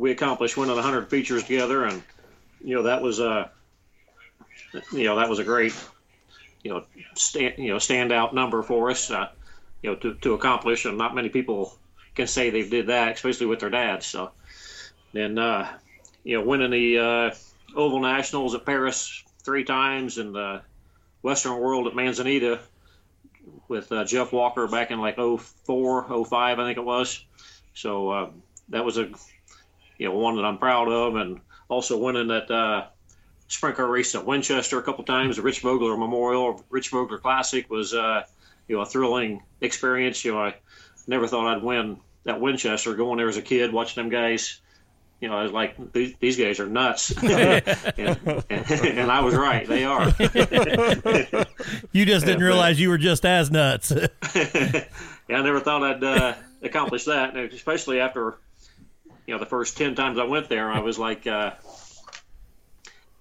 [0.00, 2.02] we accomplished winning 100 features together, and
[2.64, 3.50] you know that was a
[4.92, 5.74] you know that was a great
[6.64, 6.84] you know
[7.14, 9.10] stand you know standout number for us.
[9.10, 9.28] Uh,
[9.82, 11.76] you know to to accomplish, and not many people
[12.14, 14.06] can say they did that, especially with their dads.
[14.06, 14.30] So,
[15.12, 15.68] then uh,
[16.24, 17.34] you know winning the uh,
[17.76, 20.62] Oval Nationals at Perris three times and the
[21.20, 22.58] Western World at Manzanita
[23.68, 27.24] with uh, Jeff Walker back in like 04, 05, I think it was.
[27.74, 28.30] So uh,
[28.70, 29.10] that was a
[30.00, 32.86] you know one that I'm proud of, and also winning that uh,
[33.48, 37.68] sprint car race at Winchester a couple times, the Rich Vogler Memorial, Rich Vogler Classic
[37.70, 38.24] was uh,
[38.66, 40.24] you know a thrilling experience.
[40.24, 40.54] You know, I
[41.06, 42.94] never thought I'd win that Winchester.
[42.94, 44.60] Going there as a kid, watching them guys
[45.20, 47.10] you know, I was like, these, these guys are nuts.
[47.22, 47.62] and,
[47.98, 49.68] and, and, I was right.
[49.68, 50.06] They are.
[51.92, 53.92] you just didn't realize you were just as nuts.
[53.94, 54.86] yeah,
[55.28, 58.38] I never thought I'd uh, accomplish that, and especially after,
[59.30, 61.52] you know, the first 10 times I went there, I was like, uh,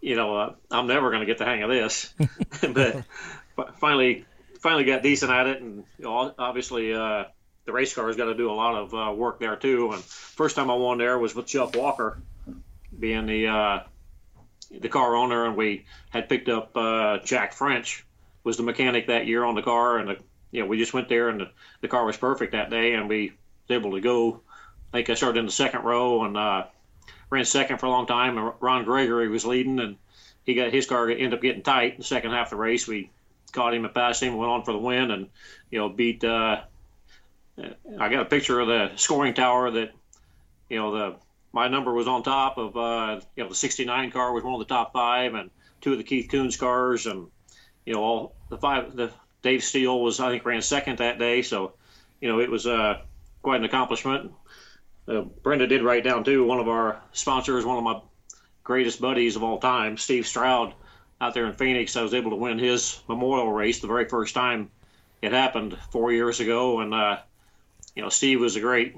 [0.02, 2.12] you know, uh, I'm never going to get the hang of this.
[3.56, 4.26] but finally,
[4.60, 7.26] finally got decent at it, and you know, obviously, uh,
[7.66, 9.92] the race car's got to do a lot of uh, work there too.
[9.92, 12.20] And first time I won there was with Jeff Walker,
[13.00, 13.80] being the uh,
[14.72, 18.04] the car owner, and we had picked up uh, Jack French
[18.44, 20.18] was the mechanic that year on the car, and the,
[20.50, 23.08] you know we just went there, and the, the car was perfect that day, and
[23.08, 23.34] we
[23.68, 24.42] was able to go.
[24.94, 26.66] I think I started in the second row and uh,
[27.30, 29.98] ran second for a long time, and Ron Gregory was leading, and
[30.46, 32.88] he got his car ended up getting tight in the second half of the race.
[32.88, 33.12] We
[33.52, 35.30] caught him and passed him, went on for the win, and
[35.70, 36.62] you know beat uh,
[38.00, 39.92] I got a picture of the scoring tower that,
[40.70, 41.16] you know, the
[41.52, 44.60] my number was on top of, uh, you know, the 69 car was one of
[44.60, 45.50] the top five, and
[45.82, 47.28] two of the Keith Kunz cars, and
[47.86, 48.96] you know, all the five.
[48.96, 51.74] The Dave Steele was, I think, ran second that day, so
[52.22, 53.02] you know, it was uh,
[53.42, 54.32] quite an accomplishment.
[55.10, 56.44] Uh, Brenda did write down too.
[56.46, 58.02] One of our sponsors, one of my
[58.64, 60.74] greatest buddies of all time, Steve Stroud,
[61.20, 61.96] out there in Phoenix.
[61.96, 64.70] I was able to win his memorial race the very first time
[65.22, 67.18] it happened four years ago, and uh,
[67.96, 68.96] you know, Steve was a great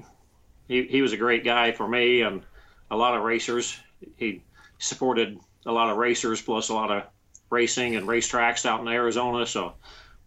[0.68, 2.42] he, he was a great guy for me and
[2.90, 3.76] a lot of racers.
[4.16, 4.42] He
[4.78, 7.04] supported a lot of racers plus a lot of
[7.50, 9.46] racing and racetracks out in Arizona.
[9.46, 9.74] So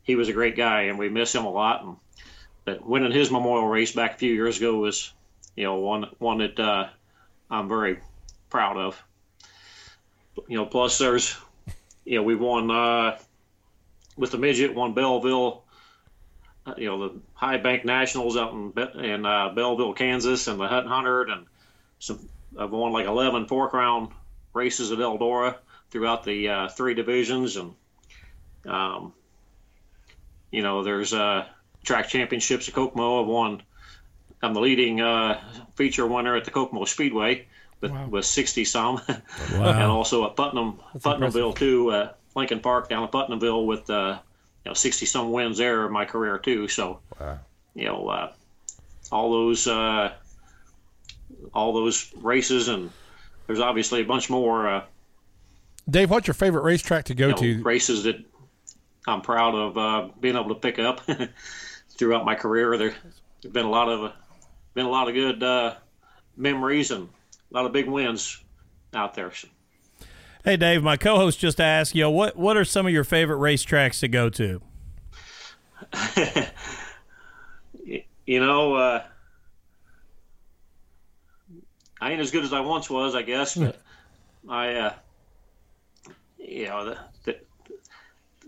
[0.03, 1.83] he was a great guy and we miss him a lot.
[1.83, 1.95] And
[2.63, 5.13] but winning his memorial race back a few years ago was,
[5.55, 6.87] you know, one one that uh,
[7.49, 7.99] I'm very
[8.49, 9.03] proud of.
[10.47, 11.37] You know, plus there's,
[12.03, 13.17] you know, we won uh,
[14.17, 15.65] with the midget, won Belleville
[16.65, 20.67] uh, you know the High Bank Nationals out in in uh, Belleville, Kansas, and the
[20.67, 21.45] Hut Hundred, and
[21.99, 24.13] some I've won like 11 four crown
[24.53, 25.57] races at Eldora
[25.91, 27.73] throughout the uh, three divisions, and
[28.65, 29.13] um,
[30.51, 31.45] you know there's uh,
[31.83, 33.21] track championships at Kokomo.
[33.21, 33.61] I've won.
[34.41, 35.41] I'm the leading uh,
[35.75, 37.47] feature winner at the Kokomo Speedway
[37.81, 38.07] with, wow.
[38.07, 39.69] with 60 some, wow.
[39.69, 41.59] and also at Putnam That's Putnamville impressive.
[41.59, 41.91] too.
[41.91, 44.19] Uh, Lincoln Park down at Putnamville with uh,
[44.63, 46.67] you know, 60 some wins there in my career too.
[46.67, 47.39] So, wow.
[47.73, 48.31] you know, uh,
[49.11, 50.13] all those, uh,
[51.53, 52.91] all those races and
[53.47, 54.83] there's obviously a bunch more, uh,
[55.89, 57.63] Dave, what's your favorite racetrack to go you know, to?
[57.63, 58.17] Races that
[59.07, 61.01] I'm proud of uh, being able to pick up
[61.91, 62.75] throughout my career.
[62.77, 62.95] There,
[63.41, 64.11] there've been a lot of
[64.75, 65.73] been a lot of good uh,
[66.37, 67.09] memories and
[67.51, 68.43] a lot of big wins
[68.93, 69.31] out there.
[70.43, 73.39] Hey, Dave, my co-host just asked, you know, what what are some of your favorite
[73.39, 74.61] racetracks to go to?
[78.25, 79.03] you know, uh,
[81.99, 83.55] I ain't as good as I once was, I guess.
[83.55, 83.81] But
[84.47, 84.93] I, uh,
[86.37, 87.37] you know, the, the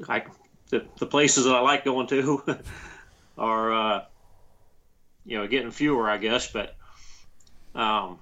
[0.08, 0.26] I
[0.70, 2.58] the, the places that I like going to
[3.38, 4.06] are, uh,
[5.28, 6.52] you know, getting fewer, I guess.
[6.52, 6.76] But
[7.76, 8.18] um,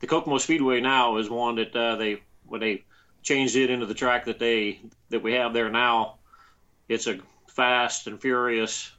[0.00, 2.84] the Kokomo Speedway now is one that uh, they when they
[3.22, 6.16] changed it into the track that they that we have there now.
[6.88, 8.90] It's a fast and furious,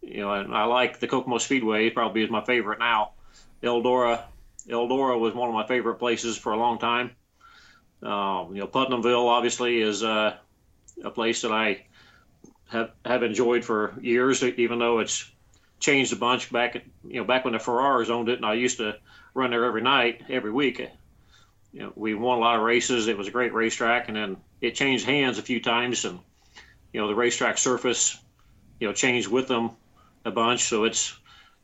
[0.00, 1.88] you know, and I like the Kokomo Speedway.
[1.88, 3.10] It probably is my favorite now.
[3.62, 4.22] Eldora,
[4.68, 7.10] Eldora was one of my favorite places for a long time.
[8.02, 10.36] Um, you know, Putnamville obviously is uh,
[11.04, 11.84] a place that I
[12.70, 15.31] have have enjoyed for years, even though it's
[15.82, 16.50] changed a bunch.
[16.50, 18.96] Back, you know, back when the Ferraris owned it, and I used to
[19.34, 20.80] run there every night, every week
[21.72, 23.08] you know, we won a lot of races.
[23.08, 26.20] It was a great racetrack, and then it changed hands a few times, and
[26.92, 28.18] you know the racetrack surface,
[28.78, 29.70] you know, changed with them
[30.24, 30.64] a bunch.
[30.64, 31.16] So it's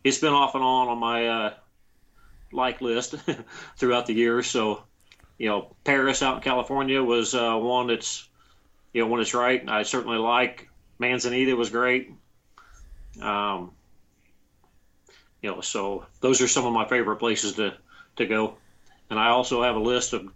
[0.03, 1.55] it's been off and on on my uh,
[2.53, 3.17] like list
[3.77, 4.47] throughout the years.
[4.47, 4.83] So
[5.37, 8.27] you know, Perris out in California was uh, one that's,
[8.93, 10.69] you know, when it's right, I certainly like.
[10.99, 12.11] Manzanita was great.
[13.23, 13.71] Um,
[15.43, 17.75] you know, so those are some of my favorite places to,
[18.17, 18.55] to go.
[19.11, 20.29] And I also have a list of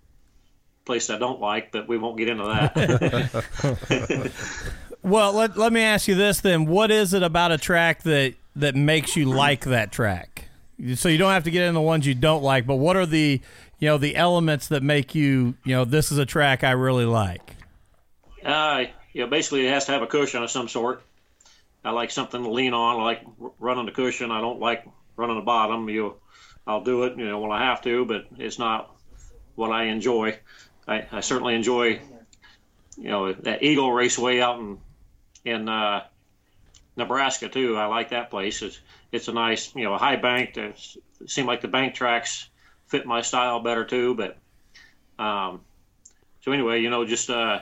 [0.84, 4.32] places I don't like, but we won't get into that.
[5.02, 6.66] Well, let, let me ask you this then.
[6.66, 10.48] What is it about a track that, that makes you like that track?
[10.94, 13.06] So you don't have to get into the ones you don't like, but what are
[13.06, 13.40] the
[13.78, 17.04] you know the elements that make you you know this is a track I really
[17.04, 17.56] like?
[18.44, 21.02] uh, yeah, basically it has to have a cushion of some sort.
[21.84, 23.00] I like something to lean on.
[23.00, 23.22] I like
[23.58, 24.30] running the cushion.
[24.30, 25.88] I don't like running the bottom.
[25.88, 26.16] You,
[26.66, 28.94] I'll do it, you know, when I have to, but it's not
[29.54, 30.38] what I enjoy.
[30.86, 32.00] I, I certainly enjoy,
[32.96, 34.78] you know, that Eagle Raceway out in
[35.44, 36.04] in uh,
[36.96, 37.76] Nebraska too.
[37.76, 38.62] I like that place.
[38.62, 40.56] It's it's a nice, you know, a high bank.
[40.56, 40.78] It
[41.26, 42.48] seem like the bank tracks
[42.86, 44.14] fit my style better too.
[44.14, 44.38] But
[45.22, 45.60] um,
[46.42, 47.60] so anyway, you know, just uh,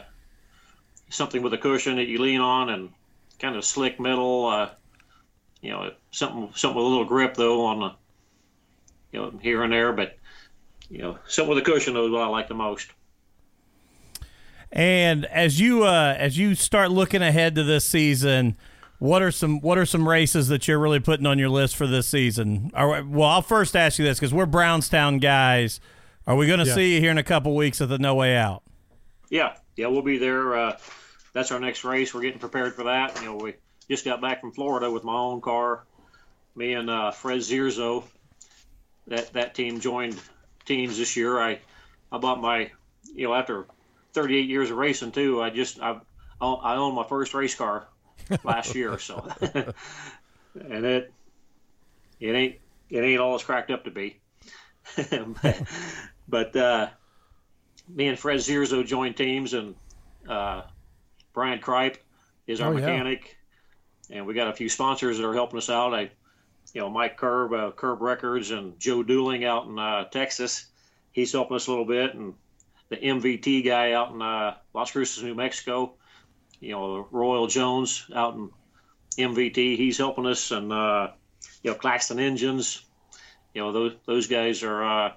[1.09, 2.91] something with a cushion that you lean on and
[3.41, 4.47] kind of slick metal.
[4.47, 4.69] Uh,
[5.61, 7.93] you know, something something with a little grip though on the,
[9.13, 9.93] you know, here and there.
[9.93, 10.17] But
[10.89, 12.89] you know, something with a cushion though is what I like the most.
[14.73, 18.57] And as you uh, as you start looking ahead to this season,
[18.99, 21.87] what are some what are some races that you're really putting on your list for
[21.87, 22.71] this season?
[22.75, 25.81] Are, well, I'll first ask you this because we're Brownstown guys.
[26.27, 26.75] Are we going to Yeah.
[26.75, 28.63] see you here in a couple weeks at the No Way Out?
[29.29, 30.55] Yeah, yeah, we'll be there.
[30.57, 30.77] Uh,
[31.33, 32.13] that's our next race.
[32.13, 33.19] We're getting prepared for that.
[33.21, 33.55] You know, we
[33.89, 35.85] just got back from Florida with my own car.
[36.55, 38.05] Me and uh, Fred Zierzo.
[39.07, 40.21] That that team joined
[40.65, 41.39] teams this year.
[41.41, 41.59] I
[42.13, 42.71] I bought my
[43.15, 43.67] you know after
[44.13, 45.43] 38 years of racing too.
[45.43, 46.01] I just I
[46.41, 47.89] I own my first race car
[48.45, 48.99] last year.
[48.99, 49.29] So
[50.55, 51.13] and it
[52.21, 52.57] it ain't
[52.91, 54.21] it ain't all it's cracked up to be.
[54.97, 55.63] but
[56.29, 56.89] but uh,
[57.89, 59.75] me and Fred Zierzo joined teams, and
[60.29, 60.63] uh,
[61.33, 61.97] Brian Kripe
[62.47, 62.87] is our Oh, yeah.
[62.87, 63.37] mechanic,
[64.11, 65.95] and we got a few sponsors that are helping us out.
[65.95, 66.11] I,
[66.73, 70.67] you know, Mike Curb, uh, Curb Records, and Joe Dooling out in uh, Texas.
[71.13, 72.35] He's helping us a little bit, and
[72.89, 75.95] the MVT guy out in uh, Las Cruces, New Mexico.
[76.61, 78.51] You know, Royal Jones out in
[79.17, 79.77] MVT.
[79.77, 81.09] He's helping us, and uh,
[81.63, 82.83] you know, Claxton Engines.
[83.55, 85.13] You know, those those guys are uh,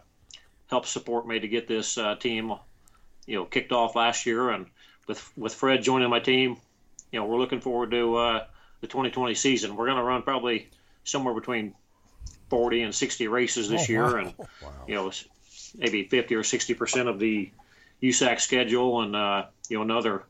[0.68, 2.54] help support me to get this uh, team,
[3.28, 4.68] you know, kicked off last year, and
[5.08, 6.58] with with Fred joining my team,
[7.12, 8.46] you know, we're looking forward to uh,
[8.82, 9.76] the 2020 season.
[9.76, 10.70] We're going to run probably
[11.04, 11.74] somewhere between
[12.50, 14.34] 40 and 60 races this year, and
[14.88, 15.12] you know,
[15.78, 17.52] maybe 50 or 60 percent of the
[18.02, 20.24] USAC schedule, and uh, you know, another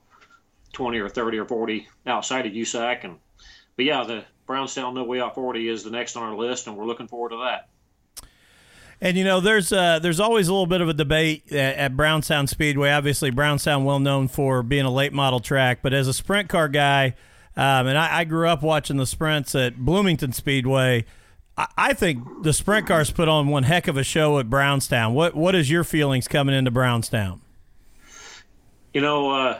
[0.73, 3.17] 20 or 30 or 40 outside of USAC, and
[3.75, 6.77] but yeah, the Brownstown No Way Out 40 is the next on our list, and
[6.77, 7.69] we're looking forward to that.
[9.03, 11.97] And you know, there's uh, there's always a little bit of a debate at, at
[11.97, 12.89] Brownstown Speedway.
[12.89, 16.69] Obviously, Brownstown well known for being a late model track, but as a sprint car
[16.69, 17.07] guy,
[17.57, 21.03] um, and I, I grew up watching the sprints at Bloomington Speedway.
[21.57, 25.13] I, I think the sprint cars put on one heck of a show at Brownstown.
[25.13, 27.41] What what is your feelings coming into Brownstown?
[28.93, 29.59] You know, uh,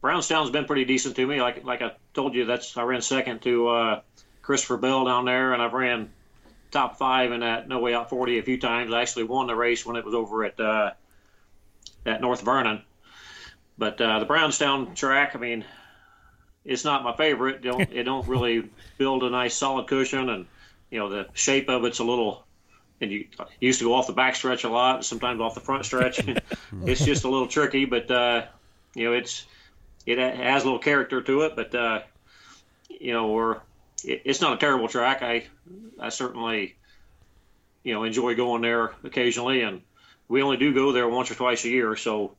[0.00, 1.42] Brownstown's been pretty decent to me.
[1.42, 4.00] Like like I told you, that's I ran second to uh,
[4.40, 6.10] Christopher Bell down there, and I've ran
[6.72, 8.92] top five in that No Way Out 40 a few times.
[8.92, 10.92] I actually won the race when it was over at uh,
[12.04, 12.82] at North Vernon.
[13.78, 15.64] But uh, the Brownstown track, I mean,
[16.64, 17.56] it's not my favorite.
[17.56, 20.46] It don't, it don't really build a nice solid cushion, and
[20.90, 22.44] you know the shape of it's a little.
[23.00, 23.26] And you
[23.58, 26.20] used to go off the back stretch a lot, sometimes off the front stretch.
[26.86, 28.46] it's just a little tricky, but uh,
[28.94, 29.44] you know it's
[30.06, 31.56] it has a little character to it.
[31.56, 32.02] But uh,
[32.88, 33.56] you know we're
[34.04, 35.22] it, it's not a terrible track.
[35.22, 35.46] I
[36.00, 36.76] I certainly
[37.84, 39.82] you know enjoy going there occasionally, and
[40.28, 41.96] we only do go there once or twice a year.
[41.96, 42.36] So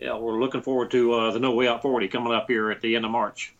[0.00, 2.80] yeah, we're looking forward to uh, the No Way Out 40 coming up here at
[2.80, 3.54] the end of March.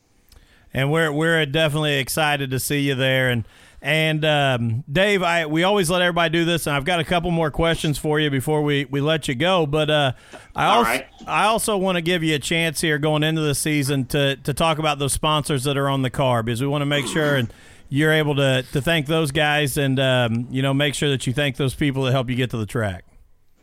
[0.72, 3.30] and we're we're definitely excited to see you there.
[3.30, 3.44] And
[3.80, 7.30] and um, Dave, I we always let everybody do this, and I've got a couple
[7.30, 9.66] more questions for you before we, we let you go.
[9.66, 10.12] But uh,
[10.56, 11.06] I All also right.
[11.26, 14.52] I also want to give you a chance here going into the season to to
[14.52, 17.36] talk about those sponsors that are on the car because we want to make sure
[17.36, 17.52] and
[17.88, 21.32] you're able to to thank those guys and um, you know make sure that you
[21.32, 23.04] thank those people that help you get to the track.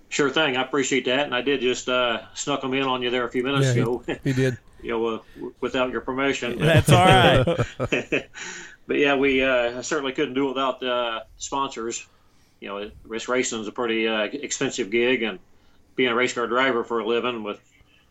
[0.09, 0.55] Sure thing.
[0.55, 3.31] I appreciate that, and I did just uh, snuck them in on you there a
[3.31, 4.03] few minutes Yeah, ago.
[4.05, 4.57] he, he did.
[4.81, 5.19] you know, uh,
[5.59, 6.57] without your permission.
[6.59, 7.45] That's all right.
[8.87, 12.05] but yeah, we uh, certainly couldn't do without uh, sponsors.
[12.61, 15.39] You know, race racing is a pretty uh, expensive gig, and
[15.95, 17.59] being a race car driver for a living, with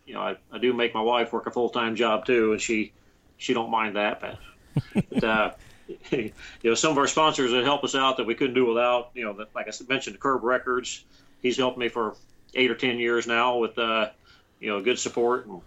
[0.05, 2.61] you know, I, I do make my wife work a full time job too, and
[2.61, 2.93] she
[3.39, 4.21] she don't mind that.
[4.21, 4.39] But,
[5.11, 5.51] but uh,
[6.11, 6.33] you
[6.63, 9.11] know, some of our sponsors that help us out that we couldn't do without.
[9.15, 11.05] You know, like I mentioned, Curb Records.
[11.43, 12.17] He's helped me for
[12.55, 14.11] eight or ten years now with uh,
[14.61, 15.47] you know good support.
[15.47, 15.61] And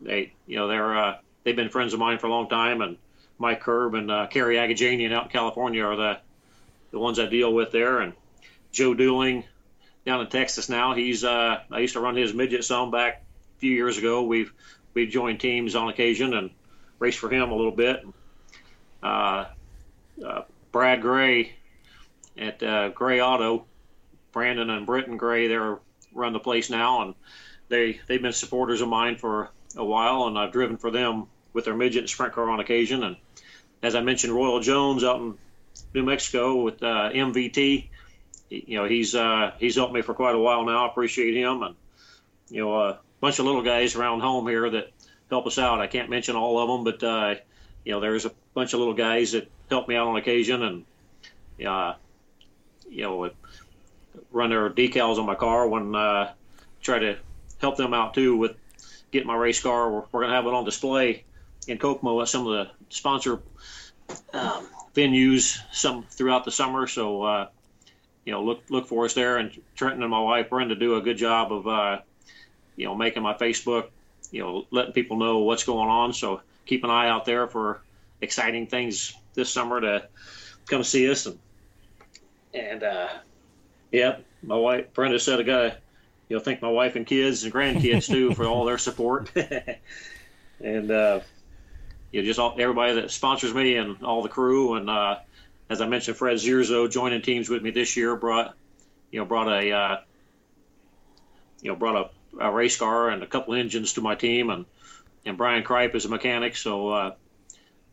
[0.00, 2.96] they you know they're uh, they've been friends of mine for a long time, and
[3.38, 6.18] Mike Curb and uh, Cary Agajanian out in California are the
[6.90, 8.12] the ones I deal with there, and
[8.72, 9.44] Joe Dooling
[10.04, 10.94] down in Texas now.
[10.94, 13.22] He's uh, I used to run his midget zone back
[13.56, 14.24] a few years ago.
[14.24, 14.52] We've
[14.94, 16.50] we've joined teams on occasion and
[16.98, 18.04] raced for him a little bit.
[18.04, 18.10] Uh,
[19.02, 21.52] Brad Gray
[22.36, 23.64] at uh, Gray Auto,
[24.32, 25.78] Brandon and Britton Gray, they're
[26.12, 27.14] run the place now, and
[27.68, 31.64] they they've been supporters of mine for a while, and I've driven for them with
[31.64, 33.02] their midget and sprint car on occasion.
[33.02, 33.16] And
[33.82, 35.34] as I mentioned, Royal Jones out in
[35.94, 37.88] New Mexico with uh, MVT,
[38.50, 40.86] you know he's uh, he's helped me for quite a while now.
[40.86, 41.74] I appreciate him, and
[42.50, 44.90] you know a bunch of little guys around home here that
[45.30, 45.80] help us out.
[45.80, 47.34] I can't mention all of them, but uh,
[47.84, 51.66] you know there's a bunch of little guys that help me out on occasion, and
[51.66, 51.94] uh,
[52.88, 53.30] you know
[54.30, 56.32] run their decals on my car when uh,
[56.82, 57.16] try to
[57.60, 58.56] help them out too with
[59.10, 59.90] getting my race car.
[59.90, 61.24] We're, we're going to have it on display
[61.66, 63.40] in Kokomo at some of the sponsor
[64.32, 66.86] um, venues some throughout the summer.
[66.86, 67.48] So uh,
[68.24, 69.38] you know look look for us there.
[69.38, 72.00] And Trenton and my wife Brenda do a good job of uh,
[72.76, 73.88] you know making my Facebook
[74.30, 76.12] you know letting people know what's going on.
[76.12, 77.80] So keep an eye out there for
[78.20, 80.08] exciting things this summer to
[80.66, 81.26] come see us.
[81.26, 81.38] And
[82.54, 83.08] and uh,
[83.90, 85.76] yeah, my wife Brenda said I gotta
[86.28, 89.30] you know thank my wife and kids and grandkids too for all their support.
[90.60, 91.20] And uh,
[92.10, 94.74] you know just all, everybody that sponsors me and all the crew.
[94.74, 95.18] And uh,
[95.70, 98.56] as I mentioned Fred Zierzo joining teams with me this year brought
[99.12, 99.96] you know brought a uh,
[101.62, 102.10] you know brought
[102.40, 104.50] a, a race car and a couple engines to my team.
[104.50, 104.64] And
[105.28, 107.14] and Brian Kripe is a mechanic so uh,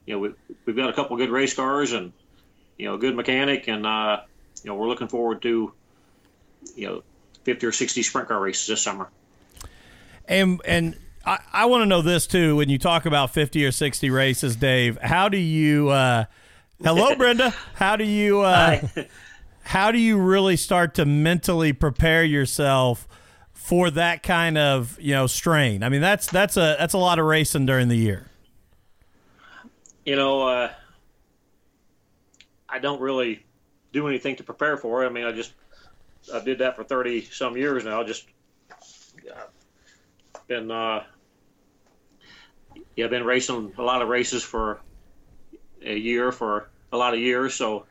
[0.05, 0.33] you know we,
[0.65, 2.11] we've got a couple good race cars and
[2.77, 4.21] you know a good mechanic and uh,
[4.63, 5.73] you know we're looking forward to
[6.75, 7.03] you know
[7.45, 9.09] 50 or 60 sprint car races this summer.
[10.27, 12.55] And and I, I want to know this too.
[12.55, 15.89] When you talk about 50 or 60 races, Dave, how do you?
[15.89, 16.25] Uh,
[16.83, 17.53] hello, Brenda.
[17.75, 18.41] How do you?
[18.41, 18.81] Uh,
[19.63, 23.07] how do you really start to mentally prepare yourself
[23.65, 25.81] for that kind of you know strain?
[25.81, 28.27] I mean, that's that's a that's a lot of racing during the year.
[30.05, 30.71] You know, uh,
[32.69, 33.43] I don't really
[33.91, 35.07] do anything to prepare for it.
[35.07, 35.53] I mean, I just
[36.31, 38.03] I did that for thirty some years now.
[38.03, 38.27] Just
[40.47, 41.03] been uh,
[42.95, 44.79] yeah, been racing a lot of races for
[45.81, 47.55] a year for a lot of years.
[47.55, 47.87] So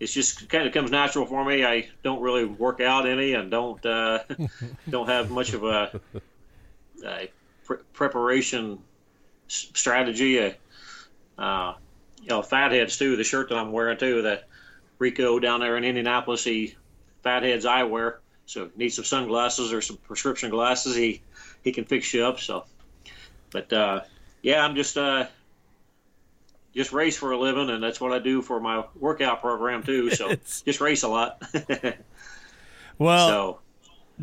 [0.00, 1.64] it's just kind of comes natural for me.
[1.64, 4.20] I don't really work out any and don't uh,
[4.90, 6.00] don't have much of a,
[7.04, 7.30] a
[7.64, 8.78] pre- preparation
[9.48, 10.54] strategy.
[11.38, 11.74] Uh,
[12.20, 13.16] you know, fatheads too.
[13.16, 14.22] The shirt that I'm wearing too.
[14.22, 14.48] That
[14.98, 16.76] Rico down there in Indianapolis, he
[17.22, 18.18] fatheads eyewear.
[18.46, 20.96] So need some sunglasses or some prescription glasses.
[20.96, 21.22] He
[21.62, 22.40] he can fix you up.
[22.40, 22.64] So,
[23.50, 24.00] but uh,
[24.42, 25.26] yeah, I'm just uh,
[26.74, 30.10] just race for a living, and that's what I do for my workout program too.
[30.10, 31.42] So just race a lot.
[32.98, 33.60] Well, so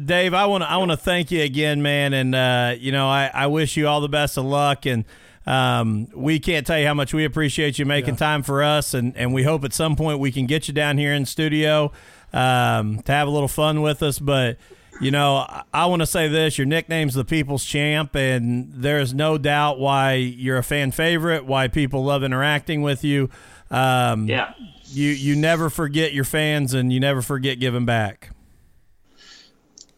[0.06, 3.08] Dave, I want to I want to thank you again, man, and uh, you know
[3.08, 5.06] I, I wish you all the best of luck, and
[5.45, 9.16] um, we can't tell you how much we appreciate you making time for us, and
[9.18, 11.91] and we hope at some point we can get you down here in studio
[12.32, 14.58] um, to have a little fun with us, but.
[15.02, 19.14] You know, I, want to say this: your nickname's the People's Champ, and there is
[19.14, 23.30] no doubt why you're a fan favorite, why people love interacting with you.
[23.72, 24.54] Um, yeah,
[24.88, 28.32] you you never forget your fans, and you never forget giving back.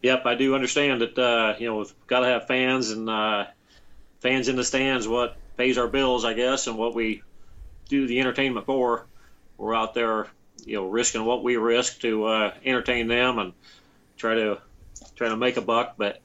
[0.04, 1.18] Yep, I do understand that.
[1.18, 3.46] Uh, you know, we've got to have fans and uh,
[4.20, 5.08] fans in the stands.
[5.08, 7.24] What pays our bills, I guess, and what we
[7.90, 9.06] do the entertainment for.
[9.58, 10.28] We're out there,
[10.66, 13.54] you know, risking what we risk to uh, entertain them and
[14.18, 14.60] try to
[15.22, 15.96] try to make a buck.
[15.98, 16.20] But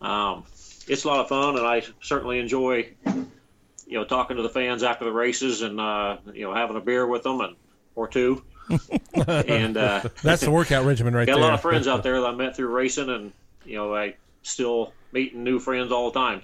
[0.00, 0.44] um,
[0.86, 4.82] it's a lot of fun, and I certainly enjoy, you know, talking to the fans
[4.82, 7.56] after the races and uh, you know having a beer with them and
[7.94, 8.42] or two.
[9.14, 11.42] and uh, That's the workout regimen right got there.
[11.42, 13.32] Got a lot of friends out there that I met through racing, and
[13.64, 16.42] you know I still meeting new friends all the time.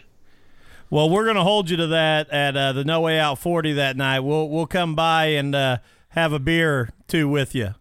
[0.91, 3.75] Well, we're going to hold you to that at uh, the No Way Out 40
[3.75, 4.21] that night.
[4.21, 5.79] We'll we'll come by and uh,
[6.11, 7.75] have a beer or two with you.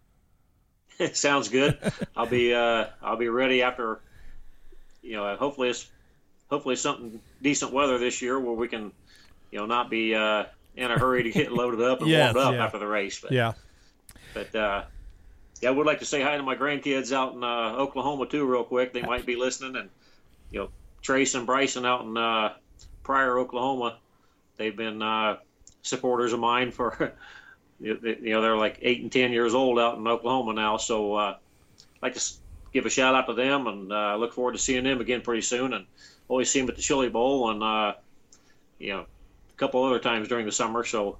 [1.12, 1.78] Sounds good.
[2.16, 4.00] I'll be uh, I'll be ready after.
[5.12, 5.90] You know, hopefully it's
[6.48, 8.92] hopefully something decent weather this year where we can,
[9.50, 10.44] you know, not be uh,
[10.74, 12.64] in a hurry to get loaded up and Yes, warmed up yeah.
[12.64, 13.20] after the race.
[13.20, 13.52] But, Yeah.
[14.32, 14.84] but uh,
[15.60, 18.46] yeah, I would like to say hi to my grandkids out in uh, Oklahoma too,
[18.46, 18.94] real quick.
[18.94, 19.90] They might be listening, and
[20.50, 20.68] you know,
[21.02, 22.54] Trace and Bryson out in uh,
[23.02, 23.98] Pryor, Oklahoma.
[24.56, 25.36] They've been uh,
[25.82, 27.12] supporters of mine for.
[27.80, 31.36] You know, they're like eight and ten years old out in Oklahoma now, so uh,
[32.00, 32.20] like to
[32.72, 35.42] give a shout out to them, and uh, look forward to seeing them again pretty
[35.42, 35.72] soon.
[35.72, 35.86] And
[36.28, 37.94] always see them at the Chili Bowl, and uh,
[38.78, 40.84] you know, a couple other times during the summer.
[40.84, 41.18] So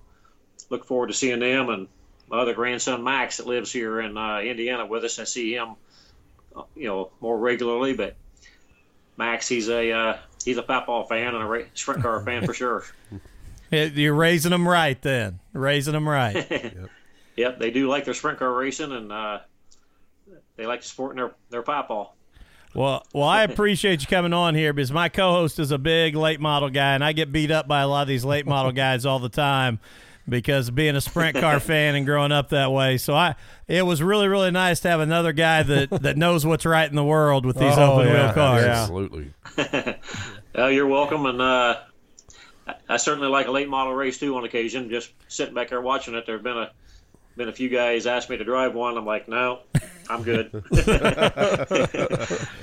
[0.71, 1.89] look forward to seeing them and
[2.29, 5.19] my other grandson Max that lives here in uh, Indiana with us.
[5.19, 5.75] I see him,
[6.57, 7.93] uh, you know, more regularly.
[7.95, 8.17] But
[9.17, 12.55] Max, he's a uh, he's a football fan and a ra- sprint car fan for
[12.55, 12.85] sure.
[13.71, 15.41] You're raising them right then.
[15.53, 16.75] Raising them right.
[17.35, 19.39] Yep, they do like their sprint car racing and uh,
[20.63, 22.17] they like sporting their their football.
[22.75, 26.41] Well, well, I appreciate you coming on here because my co-host is a big late
[26.41, 29.05] model guy, and I get beat up by a lot of these late model guys
[29.05, 29.79] all the time
[30.27, 32.97] because being a sprint car fan and growing up that way.
[32.97, 33.35] So I,
[33.69, 36.97] it was really, really nice to have another guy that that knows what's right in
[36.97, 38.65] the world with these Oh, open yeah, wheel cars.
[38.65, 38.83] yeah.
[38.83, 39.35] Absolutely.
[40.57, 41.79] Uh, you're welcome, and uh,
[42.69, 44.91] I- I certainly like a late model race too on occasion.
[44.91, 46.71] Just sitting back there watching it, there've been a
[47.37, 48.97] been a few guys asked me to drive one.
[48.97, 49.61] I'm like, no,
[50.09, 50.51] I'm good.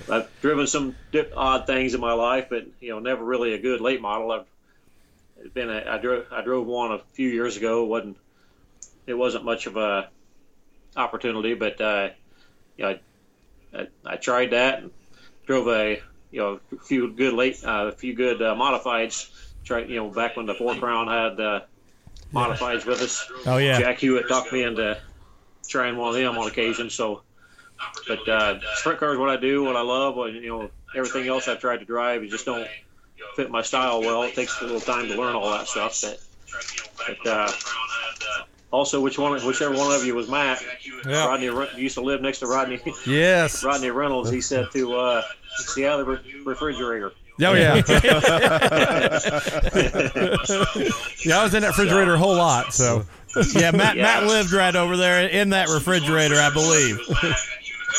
[0.10, 3.60] I've driven some dip, odd things in my life, but you know, never really a
[3.60, 4.32] good late model.
[4.32, 4.46] I've
[5.54, 7.84] been a, I drove I drove one a few years ago.
[7.84, 8.18] It wasn't
[9.08, 10.10] it wasn't much of a
[10.96, 12.10] opportunity, but uh,
[12.78, 12.90] you know,
[13.74, 14.92] I, I, I tried that and
[15.46, 16.02] drove a
[16.32, 19.30] you know a few good late uh, a few good uh, modifieds.
[19.64, 21.62] Tried you know back when the Four Crown had uh,
[22.34, 23.30] modifieds with us.
[23.46, 23.80] Oh yeah.
[23.80, 24.98] Jack Hewitt talked me into
[25.68, 26.90] trying one of them on occasion.
[26.90, 27.22] So,
[28.08, 30.16] but uh, sprint car is what I do, what I love.
[30.16, 32.68] What, you know, everything else I've tried to drive, it just don't
[33.36, 34.24] fit my style well.
[34.24, 36.02] It takes a little time to learn all that stuff.
[36.02, 37.52] But, but uh,
[38.72, 40.62] also, which one, whichever one of you was Matt,
[41.06, 41.28] Yeah.
[41.28, 42.80] Rodney used to live next to Rodney.
[43.06, 43.64] Yes.
[43.64, 44.30] Rodney Reynolds.
[44.30, 45.24] He said to uh,
[45.58, 47.12] see out of the refrigerator.
[47.42, 47.76] Oh yeah.
[51.24, 52.74] yeah, I was in that refrigerator a whole lot.
[52.74, 53.06] So
[53.54, 54.04] Yeah, Matt Yeah.
[54.04, 57.00] Matt lived right over there in that refrigerator, I believe.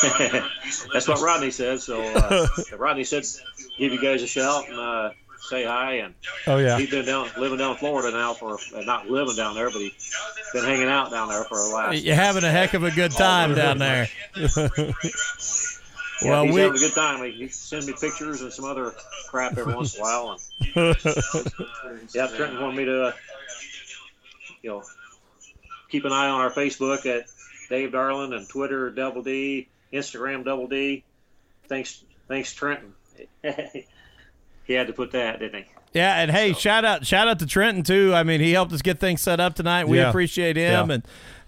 [0.93, 1.81] That's what Rodney said.
[1.81, 3.25] So uh, Rodney said,
[3.79, 5.95] give you guys a shout and uh, say hi.
[5.95, 6.15] And
[6.47, 6.79] oh yeah.
[6.79, 9.81] he's been down living down in Florida now for uh, not living down there, but
[9.81, 10.15] he's
[10.53, 11.95] been hanging out down there for a while.
[11.95, 14.09] You're having a heck of a good time down there.
[16.23, 17.25] Yeah, well, he's we having a good time.
[17.25, 18.93] He, he sends me pictures and some other
[19.29, 20.39] crap every once in a while.
[20.77, 20.97] And
[22.15, 23.13] yeah, Trenton wanted me to, uh,
[24.63, 24.83] you know,
[25.89, 27.27] keep an eye on our Facebook at
[27.69, 31.05] Dave Darland and Twitter Double D, Instagram Double D.
[31.69, 32.93] Thanks, thanks Trenton.
[34.65, 35.71] he had to put that, didn't he?
[35.93, 38.13] Yeah, and hey, shout out shout out to Trenton too.
[38.15, 39.89] I mean, he helped us get things set up tonight.
[39.89, 40.09] We Yeah.
[40.09, 40.95] appreciate him Yeah.
[40.95, 41.03] and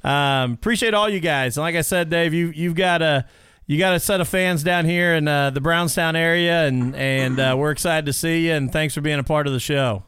[0.05, 1.57] um, appreciate all you guys.
[1.57, 3.25] And like I said, Dave, you you've got a
[3.73, 7.41] you got a set of fans down here in uh, the Brownstown area, and and
[7.41, 8.53] uh, we're excited to see you.
[8.53, 10.03] And thanks for being a part of the show.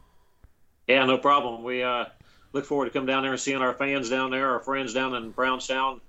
[0.87, 1.65] Yeah, no problem.
[1.65, 2.05] We uh,
[2.53, 5.15] look forward to come down there and seeing our fans down there, our friends down
[5.15, 6.03] in Brownstown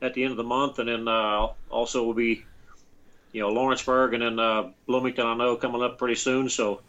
[0.00, 2.44] at the end of the month, and then uh, also we'll be,
[3.32, 5.26] you know, Lawrenceburg and then uh, Bloomington.
[5.26, 6.80] I know coming up pretty soon, so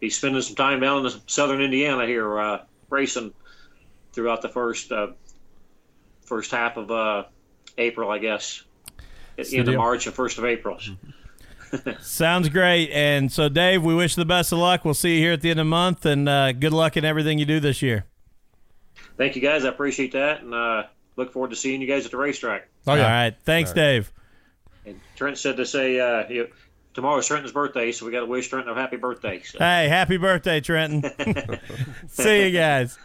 [0.00, 3.34] be spending some time down in the southern Indiana here, uh, racing
[4.14, 4.90] throughout the first
[6.22, 7.26] first half of
[7.76, 8.62] April, I guess,
[9.38, 9.74] at the end of.
[9.76, 10.78] March and first of April.
[12.00, 12.90] Sounds great.
[12.90, 14.84] And so, Dave, we wish you the best of luck.
[14.84, 17.04] We'll see you here at the end of the month, and uh, good luck in
[17.04, 18.04] everything you do this year.
[19.16, 20.84] Thank you guys, I appreciate that, and uh,
[21.16, 22.68] look forward to seeing you guys at the racetrack.
[22.86, 23.02] Oh yeah.
[23.02, 24.12] All right, thanks, Dave.
[24.86, 26.44] And Trent said to say uh, he,
[26.94, 29.42] tomorrow's Trenton's birthday, so we got to wish Trenton a happy birthday.
[29.42, 29.58] So.
[29.58, 31.04] Hey, happy birthday, Trenton.
[32.08, 32.98] See you guys.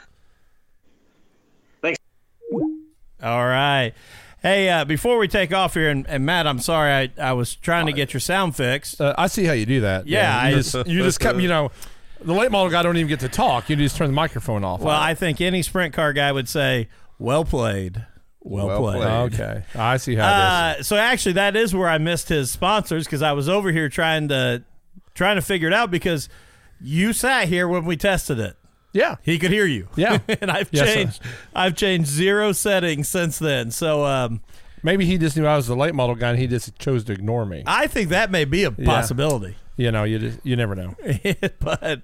[1.82, 2.00] Thanks.
[3.22, 3.94] All right.
[4.46, 7.56] Hey, uh, before we take off here, and, and Matt, I'm sorry, I, I was
[7.56, 9.02] trying to get your sound fixed.
[9.02, 10.06] Uh, I see how you do that.
[10.06, 11.40] Yeah, you I- just you just come.
[11.46, 11.72] You know,
[12.22, 13.72] the late model guy don't even get to talk.
[13.72, 14.82] You just turn the microphone off.
[14.82, 18.06] Well, I think any sprint car guy would say, "Well played,
[18.40, 19.34] well, Well played." played.
[19.34, 20.80] okay, I see how it is.
[20.80, 23.90] Uh, so actually, that is where I missed his sponsors because I was over here
[23.90, 24.64] trying to
[25.16, 26.30] trying to figure it out because
[26.80, 28.56] you sat here when we tested it.
[28.96, 29.88] Yeah, He could hear you.
[29.96, 30.20] Yeah.
[30.42, 30.94] and I've Yes, sir.
[30.96, 31.22] changed.
[31.54, 33.70] I've changed zero settings since then.
[33.72, 34.42] So um,
[34.84, 37.12] maybe he just knew I was the late model guy, and he just chose to
[37.14, 37.64] ignore me.
[37.68, 39.58] I think that may be a possibility.
[39.78, 40.96] You know, you just you never know.
[41.60, 42.02] but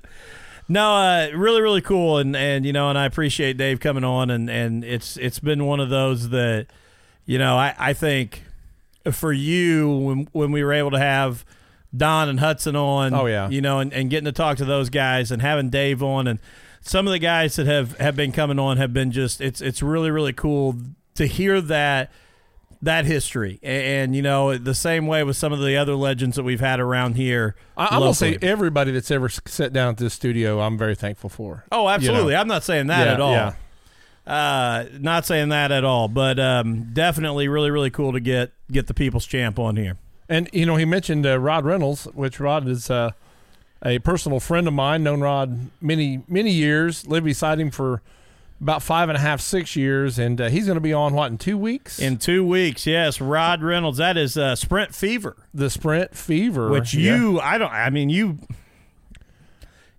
[0.68, 4.30] no, uh, really, really cool, and and you know, and I appreciate Dave coming on,
[4.30, 6.68] and and it's it's been one of those that,
[7.26, 8.44] you know, I I think
[9.12, 11.46] for you when when we were able to have
[11.96, 13.50] Don and Hudson on, Oh, yeah.
[13.50, 16.39] you know, and, and getting to talk to those guys and having Dave on, and
[16.82, 19.82] some of the guys that have have been coming on have been just it's it's
[19.82, 20.76] really really cool
[21.16, 22.12] to hear that
[22.82, 26.36] that history and, and you know the same way with some of the other legends
[26.36, 30.14] that we've had around here I, gonna say everybody that's ever sat down at this
[30.14, 31.66] studio, I'm very thankful for.
[31.72, 32.32] Oh, absolutely.
[32.32, 32.42] You know.
[32.42, 33.34] I'm not saying that Yeah, at all.
[33.34, 33.54] yeah.
[34.26, 36.08] Uh, not saying that at all.
[36.08, 39.98] But um, definitely, really, really cool to get get the people's champ on here.
[40.30, 43.12] And you know, he mentioned uh, Rod Reynolds, which Rod is uh,
[43.84, 45.04] a personal friend of mine.
[45.04, 47.06] Known Rod many many years.
[47.08, 48.02] Lived beside him for
[48.62, 51.32] about five and a half, six years, and uh, he's going to be on what
[51.32, 53.98] in two weeks In two weeks, yes, Rod Reynolds.
[53.98, 57.16] That is uh, Sprint Fever, the Sprint Fever, which Yeah.
[57.18, 58.38] you, I don't, I mean, you.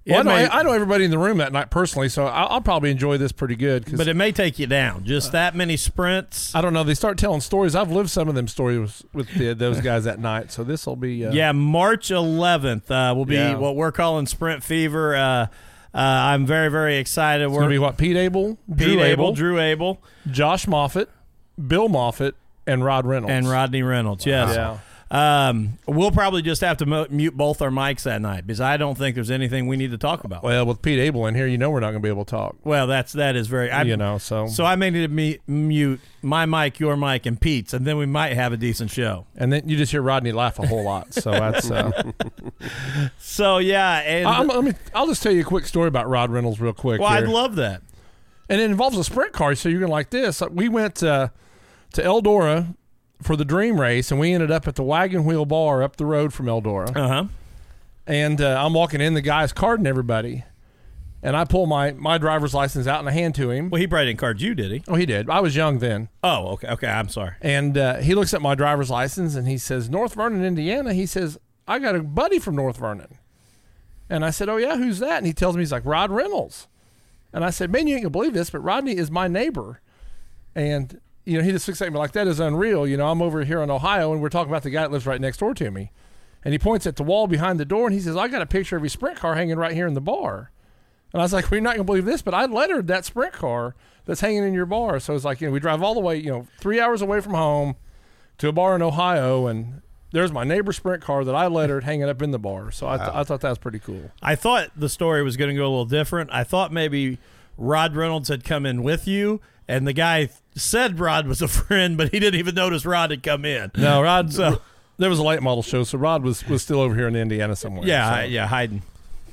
[0.07, 2.49] Well, I, know, may- I know everybody in the room that night personally, so I'll,
[2.49, 3.87] I'll probably enjoy this pretty good.
[3.87, 5.05] 'cause but it may take you down.
[5.05, 6.55] Just that many sprints.
[6.55, 6.83] I don't know.
[6.83, 7.77] They start telling stories.
[7.77, 10.97] I've lived some of them stories with the, those guys that night, so this will
[10.97, 11.25] be.
[11.27, 13.57] Uh, Yeah, March 11th uh, will be Yeah.
[13.57, 15.15] what we're calling Sprint Fever.
[15.15, 15.47] Uh, uh,
[15.95, 17.45] I'm very, very excited.
[17.45, 20.67] It's we're going to be what Pete Abel, Pete Drew Abel, Abel, Drew Abel, Josh
[20.67, 21.07] Moffett,
[21.65, 22.33] Bill Moffett,
[22.67, 23.33] and Rod Reynolds.
[23.33, 24.25] and Rodney Reynolds.
[24.27, 24.55] Yes.
[24.57, 24.79] Yeah.
[25.13, 28.97] Um, we'll probably just have to mute both our mics that night because I don't
[28.97, 30.43] think there's anything we need to talk about.
[30.43, 32.31] Well, with Pete Abel in here, you know we're not going to be able to
[32.31, 32.57] talk.
[32.65, 33.71] Well, that's that is very.
[33.71, 37.27] I, you know, so, So I may need to me- mute my mic, your mic,
[37.27, 39.27] and Pete's, and then we might have a decent show.
[39.37, 41.13] and then you just hear Rodney laugh a whole lot.
[41.13, 41.71] So that's.
[41.71, 42.13] Uh,
[43.19, 46.31] So yeah, and I'm, let me, I'll just tell you a quick story about Rod
[46.31, 47.01] Reynolds real quick.
[47.01, 47.19] well, here.
[47.19, 47.83] I'd love that.
[48.49, 49.55] and it involves a sprint car.
[49.55, 50.41] So you're gonna like this.
[50.51, 51.29] We went uh,
[51.95, 52.75] to Eldora
[53.23, 56.07] for the Dream Race, and we ended up at the Wagon Wheel Bar up the
[56.07, 56.95] road from Eldora.
[56.97, 57.25] Uh huh.
[58.07, 60.45] And uh, I'm walking in, the guy's carding everybody,
[61.23, 63.71] and I pull my my driver's license out and I hand to him.
[63.71, 64.83] Well, he probably didn't card you, did he?
[64.89, 65.31] Oh, he did.
[65.31, 66.89] I was young then, Oh, okay, okay.
[66.89, 67.33] I'm sorry.
[67.41, 70.93] and uh, he looks at my driver's license and he says North Vernon, Indiana.
[70.95, 73.19] He says I got a buddy from North Vernon,
[74.11, 75.19] and I said, Oh yeah, who's that?
[75.19, 76.67] And he tells me he's like Rod Reynolds,
[77.33, 79.81] and I said, Man, you ain't gonna believe this, but Rodney is my neighbor,
[80.57, 82.87] and you know he just looks at me like that is unreal.
[82.87, 85.07] You know I'm over here in Ohio and we're talking about the guy that lives
[85.07, 85.91] right next door to me,
[86.45, 88.47] and he points at the wall behind the door and he says I got a
[88.47, 90.51] picture of your sprint car hanging right here in the bar.
[91.13, 93.05] And I was like, well, you're not going to believe this, but I lettered that
[93.05, 93.75] sprint car
[94.07, 94.99] that's hanging in your bar.
[94.99, 97.21] So it's like, you know, we drive all the way, you know, three hours away
[97.21, 97.77] from home
[98.39, 102.09] to a bar in Ohio, and there's my neighbor's sprint car that I lettered hanging
[102.09, 102.71] up in the bar.
[102.71, 104.11] So I, th- I thought that was pretty cool.
[104.23, 106.31] I thought the story was going to go a little different.
[106.33, 107.19] I thought maybe
[107.59, 111.97] Rod Reynolds had come in with you, and the guy said Rod was a friend,
[111.97, 113.71] but he didn't even notice Rod had come in.
[113.77, 114.61] No, Rod, So-
[114.99, 117.57] there was a late model show, so Rod was, was still over here in Indiana
[117.57, 117.87] somewhere.
[117.87, 118.23] Yeah, so.
[118.25, 118.83] Yeah, hiding,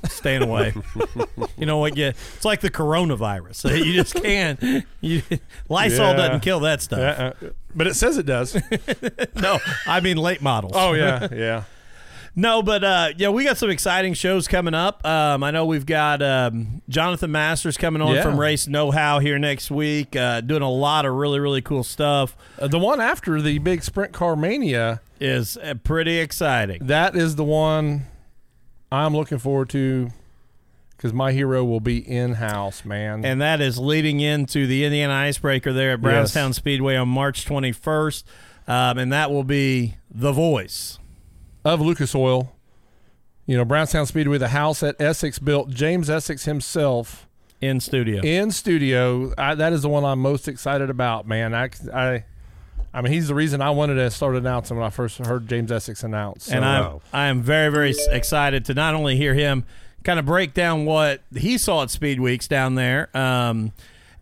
[0.08, 0.72] staying away.
[1.58, 1.96] you know what?
[1.96, 3.76] Yeah, it's like the coronavirus.
[3.84, 4.84] You just can't.
[5.00, 5.22] You,
[5.68, 6.16] Lysol Yeah.
[6.16, 6.98] doesn't kill that stuff.
[6.98, 8.56] Uh, uh, but it says it does.
[9.36, 10.72] No, I mean late models.
[10.74, 11.64] oh, yeah, yeah.
[12.36, 15.04] No, but uh, yeah, we got some exciting shows coming up.
[15.04, 18.22] Um, I know we've got um, Jonathan Masters coming on Yeah.
[18.22, 21.82] from Race Know How here next week, uh, doing a lot of really, really cool
[21.82, 22.36] stuff.
[22.58, 26.86] Uh, the one after the big sprint car mania, Is uh, pretty exciting.
[26.86, 28.06] that is the one
[28.92, 30.10] I'm looking forward to
[30.96, 33.24] because my hero will be in house, man.
[33.24, 38.22] And that is leading into the Indiana Icebreaker there at Brownstown Speedway on March 21st.
[38.68, 40.98] Um, and that will be The Voice.
[41.64, 42.52] Of Lucas Oil.
[43.46, 47.26] You know, Brownstown Speedway, the house that Essex built, James Essex himself
[47.60, 48.22] in studio.
[48.22, 49.34] in studio.
[49.36, 51.54] I, that is the one I'm most excited about, man.
[51.54, 52.24] I, I,
[52.94, 55.70] I mean, he's the reason I wanted to start announcing when I first heard James
[55.72, 56.44] Essex announce.
[56.44, 59.64] So, and I'm I am very very excited to not only hear him
[60.04, 63.72] kind of break down what he saw at Speed Weeks down there um,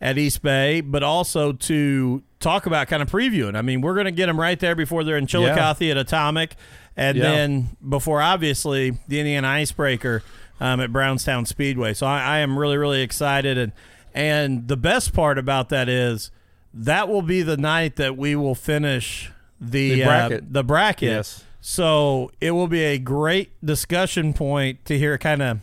[0.01, 3.57] at East Bay, but also to talk about kind of previewing.
[3.57, 6.55] I mean, we're going to get them right there before they're in Chillicothe at Atomic,
[6.99, 7.23] and Yeah.
[7.31, 10.23] then before obviously the Indiana Icebreaker
[10.61, 11.95] um, at Brownstown Speedway.
[11.95, 13.73] So I, I am really really excited, and
[14.15, 16.31] and the best part about that is
[16.75, 19.31] that will be the night that we will finish
[19.61, 20.53] the The uh, bracket.
[20.53, 21.09] the bracket.
[21.11, 21.45] Yes.
[21.61, 25.59] So it will be a great discussion point to hear kind of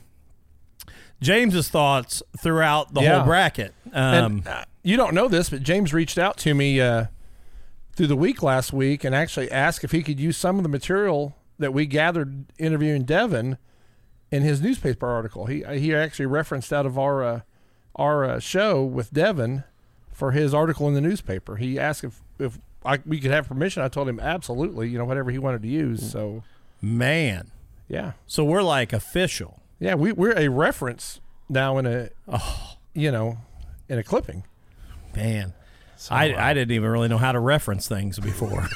[1.21, 3.17] James's thoughts throughout the Yeah.
[3.17, 3.73] whole bracket.
[3.93, 7.05] Um, and, uh, you don't know this, but James reached out to me uh,
[7.95, 10.69] through the week last week and actually asked if he could use some of the
[10.69, 13.57] material that we gathered interviewing Devin
[14.31, 15.45] in his newspaper article.
[15.45, 17.41] He he actually referenced out of our uh,
[17.95, 19.63] our uh, show with Devin
[20.11, 21.55] for his article in the newspaper.
[21.55, 23.81] He asked if if I, we could have permission.
[23.81, 24.89] I told him absolutely.
[24.89, 26.11] You know whatever he wanted to use.
[26.11, 26.43] So
[26.81, 27.51] man,
[27.87, 29.61] yeah, so we're like official.
[29.79, 32.09] yeah, we we're a reference now in a
[32.93, 33.37] you know
[33.87, 34.43] in a clipping.
[35.15, 35.53] Man,
[36.09, 38.67] I, I didn't even really know how to reference things before.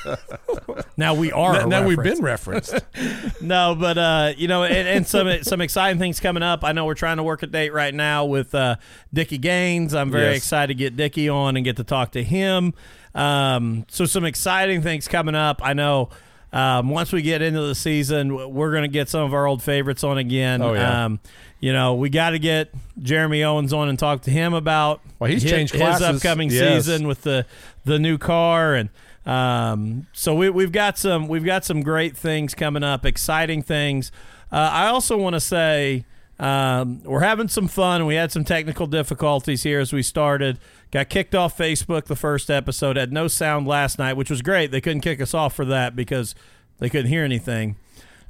[0.98, 1.54] now we are.
[1.54, 2.74] Now, now we've been referenced.
[3.42, 6.64] no, but uh, you know, and, and some some exciting things coming up.
[6.64, 8.76] I know we're trying to work a date right now with uh,
[9.14, 9.94] Dickie Gaines.
[9.94, 10.38] I'm very Yes.
[10.38, 12.74] excited to get Dickie on and get to talk to him.
[13.16, 15.62] Um, so some exciting things coming up.
[15.64, 16.10] I know.
[16.52, 19.62] Um, once we get into the season, we're going to get some of our old
[19.62, 20.64] favorites on again.
[20.64, 21.06] Oh, yeah.
[21.06, 21.20] Um,
[21.60, 25.30] you know, we got to get Jeremy Owens on and talk to him about Well,
[25.30, 26.86] he's his, changed his upcoming Yes.
[26.86, 27.46] season with the
[27.86, 28.90] the new car and
[29.26, 34.12] Um, so we, we've got some we've got some great things coming up, exciting things.
[34.52, 36.06] Uh, I also want to say
[36.40, 38.06] um, we're having some fun.
[38.06, 40.58] We had some technical difficulties here as we started.
[40.92, 42.96] Got kicked off Facebook the first episode.
[42.98, 44.72] Had no sound last night, which was great.
[44.72, 46.34] They couldn't kick us off for that because
[46.80, 47.76] they couldn't hear anything.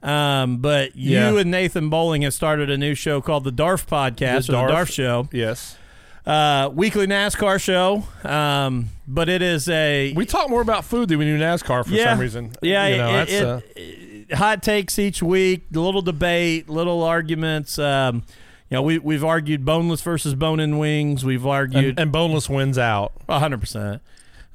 [0.02, 1.38] Um, but you Yeah.
[1.38, 4.74] and Nathan Bowling have started a new show called the Darf Podcast, The or the
[4.74, 5.78] Darf- Show, Yes.
[6.26, 8.04] uh, weekly NASCAR show.
[8.24, 11.92] Um, but it is a We talk more about food than we do NASCAR for
[11.94, 12.12] Yeah.
[12.12, 12.52] some reason.
[12.62, 16.70] Yeah, You know, it- that's, it- uh, it- hot takes each week, a little debate,
[16.70, 17.78] little arguments.
[17.80, 18.24] Um,
[18.70, 21.26] you know, we we've argued boneless versus bone-in wings.
[21.26, 23.12] We've argued and, and boneless wins out.
[23.28, 24.02] hundred percent.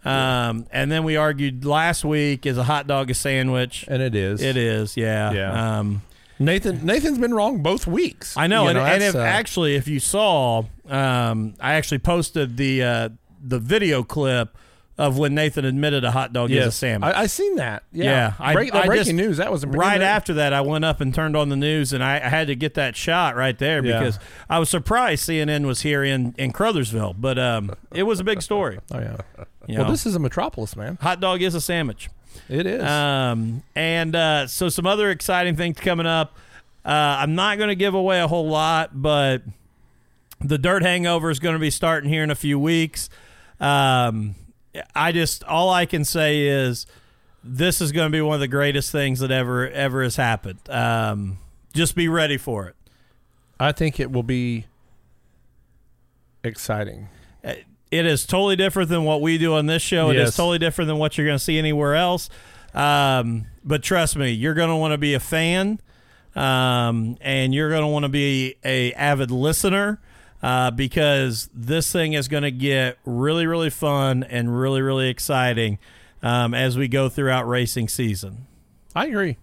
[0.05, 3.85] Um, and then we argued last week is a hot dog a sandwich?
[3.89, 4.43] And it is.
[4.43, 5.33] It is, yeah.
[5.33, 5.79] Yeah.
[5.79, 6.03] Um,
[6.39, 8.37] Nathan Nathan's been wrong both weeks.
[8.37, 12.57] I know, You and, and if uh, actually, if you saw, um, I actually posted
[12.57, 13.09] the uh,
[13.43, 14.57] the video clip
[14.99, 17.13] of when Nathan admitted a hot dog is a sandwich.
[17.15, 17.83] I, I seen that.
[17.93, 19.37] Yeah, Yeah, Break, that I breaking just- news.
[19.39, 22.03] That was a right after that, I went up and turned on the news, and
[22.03, 23.99] I, I had to get that shot right there Yeah.
[23.99, 28.25] because I was surprised CNN was here in, in Crothersville, but um, it was a
[28.25, 28.79] big story.
[28.93, 29.17] Oh yeah.
[29.69, 30.99] You Well, know, this is a metropolis, man.
[31.01, 32.09] hot dog is a sandwich.
[32.49, 32.83] It is.
[32.83, 36.37] Um, and uh, so some other exciting things coming up.
[36.85, 36.89] Uh,
[37.21, 39.43] I'm not going to give away a whole lot, but
[40.41, 43.09] the Dirt Hangover is going to be starting here in a few weeks.
[43.61, 44.35] Um,
[44.95, 46.87] I just all I can say is
[47.43, 50.59] this is going to be one of the greatest things that ever ever has happened.
[50.69, 51.39] Um,
[51.73, 52.77] just be ready for it.
[53.59, 54.67] I think it will be
[56.43, 57.09] exciting.
[57.99, 60.11] It is totally different than what we do on this show.
[60.11, 60.37] It is Yes.
[60.37, 62.29] totally different than what you're going to see anywhere else.
[62.75, 65.79] Um, but trust me, you're going to want to be a fan,
[66.35, 70.01] um, and you're going to want to be a avid listener
[70.43, 75.79] uh, because this thing is going to get really, really fun and really, really exciting
[76.23, 78.47] um, as we go throughout racing season.
[78.95, 79.37] I agree.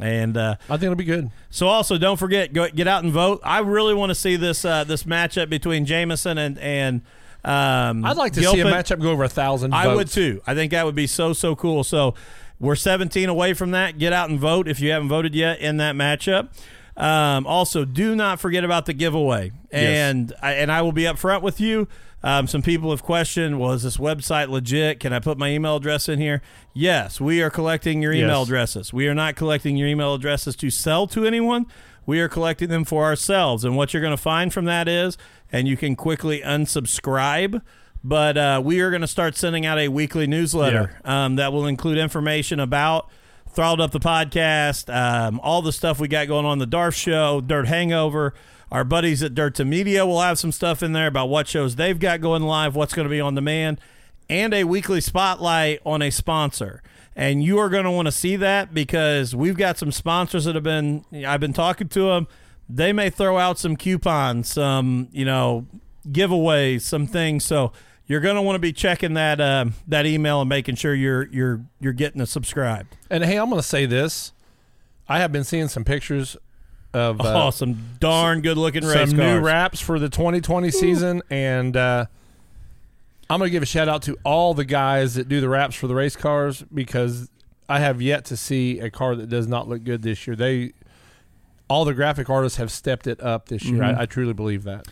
[0.00, 1.30] And uh, I think it'll be good.
[1.50, 3.40] so also don't forget go get out and vote.
[3.44, 7.02] I really want to see this uh, this matchup between Jameson and and
[7.44, 9.74] um, I'd like to see a matchup go over a thousand.
[9.74, 10.40] I would too.
[10.46, 11.84] I think that would be so so cool.
[11.84, 12.14] So
[12.60, 13.98] we're 17 away from that.
[13.98, 16.48] Get out and vote if you haven't voted yet in that matchup.
[16.96, 21.42] Um, also, do not forget about the giveaway, and I, and I will be upfront
[21.42, 21.88] with you.
[22.22, 24.98] Um, some people have questioned, well, is this website legit?
[25.00, 26.40] Can I put my email address in here?
[26.72, 28.46] Yes, we are collecting your email Yes.
[28.48, 28.92] addresses.
[28.94, 31.66] We are not collecting your email addresses to sell to anyone.
[32.06, 33.64] We are collecting them for ourselves.
[33.64, 35.16] And what you're going to find from that is,
[35.50, 37.62] and you can quickly unsubscribe,
[38.02, 41.66] but uh, we are going to start sending out a weekly newsletter um, that will
[41.66, 43.08] include information about
[43.48, 47.40] Throttled Up the podcast, um, all the stuff we got going on the Darf Show,
[47.40, 48.34] Dirt Hangover.
[48.70, 52.20] Our buddies at Dirt2Media will have some stuff in there about what shows they've got
[52.20, 53.80] going live, what's going to be on demand,
[54.28, 56.82] and a weekly spotlight on a sponsor.
[57.16, 60.54] And you are going to want to see that because we've got some sponsors that
[60.54, 62.26] have been, I've been talking to them.
[62.68, 65.66] They may throw out some coupons, some, you know,
[66.08, 67.44] giveaways, some things.
[67.44, 67.72] So
[68.06, 71.26] you're going to want to be checking that uh, that email and making sure you're
[71.28, 72.96] you're you're getting it subscribed.
[73.10, 74.32] And hey, I'm going to say this.
[75.08, 76.36] I have been seeing some pictures
[76.92, 79.34] of uh, oh, some darn good looking race some cars.
[79.34, 82.06] new wraps for the 2020 season, and uh,
[83.30, 85.74] I'm going to give a shout out to all the guys that do the wraps
[85.74, 87.30] for the race cars because
[87.68, 90.36] I have yet to see a car that does not look good this year.
[90.36, 90.72] They
[91.68, 93.80] all the graphic artists have stepped it up this year.
[93.80, 93.98] Mm-hmm.
[93.98, 94.86] I, I truly believe that.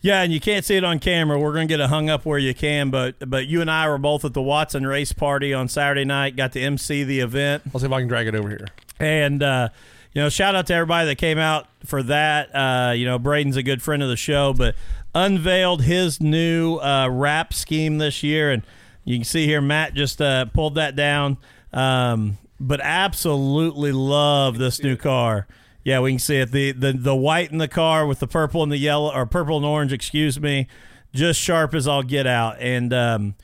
[0.00, 1.38] Yeah, and you can't see it on camera.
[1.38, 3.88] We're going to get it hung up where you can, but but you and I
[3.88, 6.36] were both at the Watson race party on Saturday night.
[6.36, 7.64] Got to MC the event.
[7.74, 8.66] I'll see if I can drag it over here.
[9.00, 9.70] And uh,
[10.12, 12.54] you know, shout out to everybody that came out for that.
[12.54, 14.76] Uh, you know, Braden's a good friend of the show, but
[15.16, 18.62] unveiled his new uh, wrap scheme this year, and
[19.02, 21.38] you can see here Matt just uh, pulled that down.
[21.72, 25.46] Um, but absolutely love this new car.
[25.84, 26.52] Yeah, we can see it.
[26.52, 29.56] The, the the white in the car with the purple and the yellow, or purple
[29.56, 30.68] and orange, excuse me,
[31.14, 32.56] just sharp as all get out.
[32.60, 33.34] And um,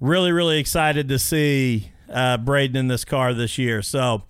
[0.00, 3.82] really, really excited to see uh, Braden in this car this year.
[3.82, 4.22] So,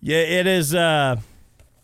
[0.00, 0.74] yeah, it is.
[0.74, 1.16] Uh,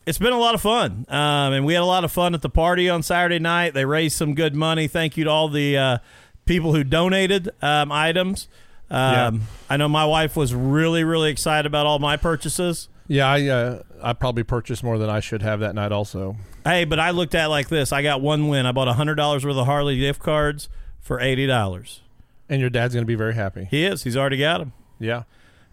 [0.06, 2.42] it's been a lot of fun, um, and we had a lot of fun at
[2.42, 3.74] the party on Saturday night.
[3.74, 4.88] They raised some good money.
[4.88, 5.98] Thank you to all the uh,
[6.46, 8.48] people who donated um, items.
[8.90, 12.88] Um, I know my wife was really, really excited about all my purchases.
[13.06, 15.92] Yeah, I uh, I probably purchased more than I should have that night.
[15.92, 18.66] Also, Hey, but I looked at it like this: I got one win.
[18.66, 20.68] I bought hundred dollars worth of Harley gift cards
[21.00, 22.00] for eighty dollars.
[22.48, 23.68] and your dad's going to be very happy.
[23.70, 24.02] He is.
[24.02, 24.72] He's already got them.
[24.98, 25.22] Yeah.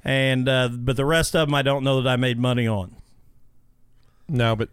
[0.04, 2.96] And uh, but the rest of them, I don't know that I made money on.
[4.30, 4.70] No, but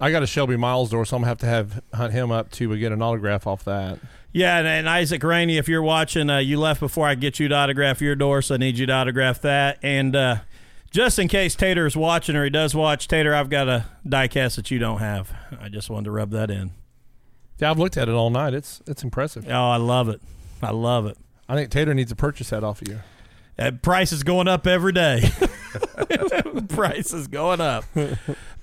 [0.00, 2.50] I got a Shelby Miles door, so I'm gonna have to have hunt him up
[2.52, 3.98] to get an autograph off that.
[4.32, 7.48] Yeah, and, and Isaac Rainey, if you're watching, uh, you left before I get you
[7.48, 9.78] to autograph your door, so I need you to autograph that.
[9.82, 10.36] And uh,
[10.90, 14.56] just in case Tater is watching or he does watch, Tater, I've got a diecast
[14.56, 15.32] that you don't have.
[15.60, 16.70] I just wanted to rub that in.
[17.58, 18.54] Yeah, I've looked at it all night.
[18.54, 19.46] It's it's impressive.
[19.48, 20.20] Oh, I love it.
[20.62, 21.16] I love it.
[21.48, 23.00] I think Tater needs to purchase that off of you.
[23.56, 25.30] That price is going up every day.
[26.68, 27.84] price is going up.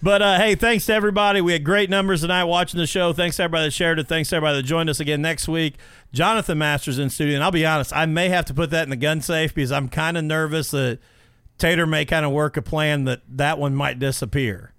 [0.02, 1.42] But uh, hey, thanks to everybody.
[1.42, 3.14] We had great numbers tonight watching the show.
[3.14, 4.08] Thanks to everybody that shared it.
[4.08, 5.76] Thanks to everybody that joined us again next week.
[6.14, 7.36] Jonathan Masters in studio.
[7.36, 9.72] And I'll be honest, I may have to put that in the gun safe because
[9.72, 11.00] I'm kind of nervous that
[11.58, 14.74] Tater may kind of work a plan that that one might disappear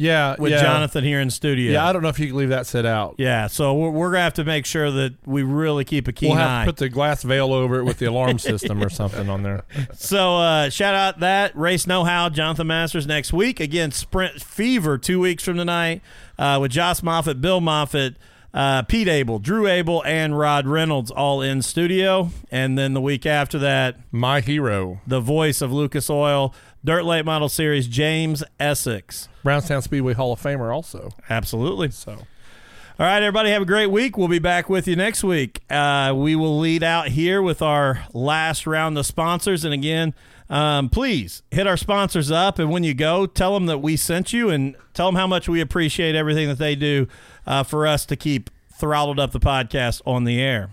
[0.00, 0.62] Yeah, with yeah.
[0.62, 1.72] Jonathan here in studio.
[1.72, 3.16] Yeah, I don't know if you can leave that set out.
[3.18, 6.30] Yeah, so we're, we're gonna have to make sure that we really keep a keen
[6.30, 6.64] We'll have eye.
[6.64, 9.62] to put the glass veil over it with the alarm system or something on there.
[9.92, 14.96] So uh, shout out that race know how Jonathan Masters next week again Sprint Fever
[14.96, 16.00] two weeks from tonight
[16.38, 18.16] uh, with Josh Moffitt, Bill Moffitt,
[18.52, 23.24] uh, Pete Abel, Drew Abel, and Rod Reynolds all in studio, and then the week
[23.26, 29.28] after that, My hero, the voice of Lucas Oil, Dirt Late Model Series, James Essex.
[29.44, 31.10] Brownstown Speedway Hall of Famer, also.
[31.28, 31.90] Absolutely.
[31.90, 34.18] So All right, everybody, have a great week.
[34.18, 35.60] We'll be back with you next week.
[35.70, 39.64] Uh, we will lead out here with our last round of sponsors.
[39.64, 40.14] And again,
[40.50, 42.58] um, please hit our sponsors up.
[42.58, 45.48] And when you go, tell them that we sent you and tell them how much
[45.48, 47.06] we appreciate everything that they do
[47.46, 50.70] uh, for us to keep throttled up the podcast on the air.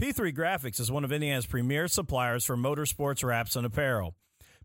[0.00, 4.14] P3 Graphix is one of Indiana's premier suppliers for motorsports wraps and apparel.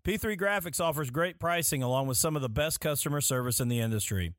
[0.03, 3.79] P3 Graphix offers great pricing along with some of the best customer service in the
[3.79, 4.33] industry.